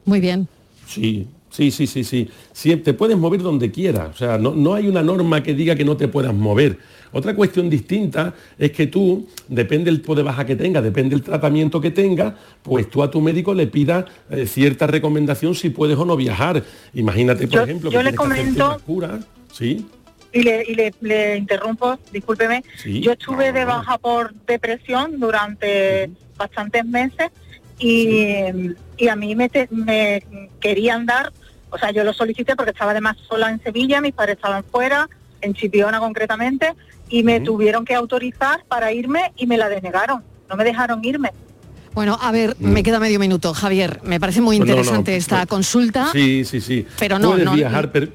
[0.06, 0.48] Muy bien.
[0.88, 2.30] Sí, sí, sí, sí, sí.
[2.54, 4.12] Sí, te puedes mover donde quieras.
[4.12, 6.80] O sea, no, no hay una norma que diga que no te puedas mover.
[7.14, 11.24] Otra cuestión distinta es que tú, depende del tipo de baja que tengas, depende del
[11.24, 12.34] tratamiento que tengas,
[12.64, 16.64] pues tú a tu médico le pidas eh, cierta recomendación si puedes o no viajar.
[16.94, 19.20] Imagínate, por Yo- ejemplo, yo que le que comento- cura.
[19.52, 19.86] Sí,
[20.34, 22.64] Y le, y le, le interrumpo, discúlpeme.
[22.78, 23.02] Sí.
[23.02, 27.30] Yo estuve de baja por depresión durante bastantes meses
[27.78, 28.46] y,
[28.98, 30.24] y a mí me, te- me
[30.62, 31.34] querían dar,
[31.70, 35.10] o sea, yo lo solicité porque estaba además sola en Sevilla, mis padres estaban fuera
[35.42, 36.74] en Chipiona concretamente,
[37.12, 40.24] y me tuvieron que autorizar para irme y me la denegaron.
[40.50, 41.32] No me dejaron irme.
[41.94, 44.00] Bueno, a ver, me queda medio minuto, Javier.
[44.04, 46.10] Me parece muy no, no, interesante esta pues- consulta.
[46.14, 46.86] Sí, sí, sí.
[46.98, 48.14] Pero no, puedes no, viajar, per-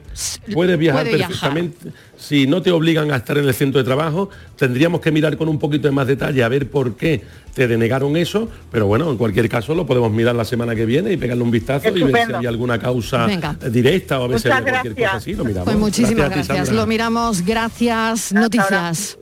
[0.54, 1.52] puedes viajar puede viajar.
[1.52, 1.92] perfectamente.
[2.16, 5.48] Si no te obligan a estar en el centro de trabajo, tendríamos que mirar con
[5.48, 7.22] un poquito de más detalle a ver por qué
[7.54, 8.48] te denegaron eso.
[8.72, 11.50] Pero bueno, en cualquier caso lo podemos mirar la semana que viene y pegarle un
[11.50, 13.54] vistazo y ver si hay alguna causa Venga.
[13.70, 15.10] directa o a ver si Muchas hay cualquier gracias.
[15.10, 15.34] cosa así.
[15.34, 15.64] Lo miramos.
[15.66, 16.72] Pues muchísimas gracias.
[16.72, 17.42] Lo miramos.
[17.44, 18.32] Gracias.
[18.32, 19.18] Noticias.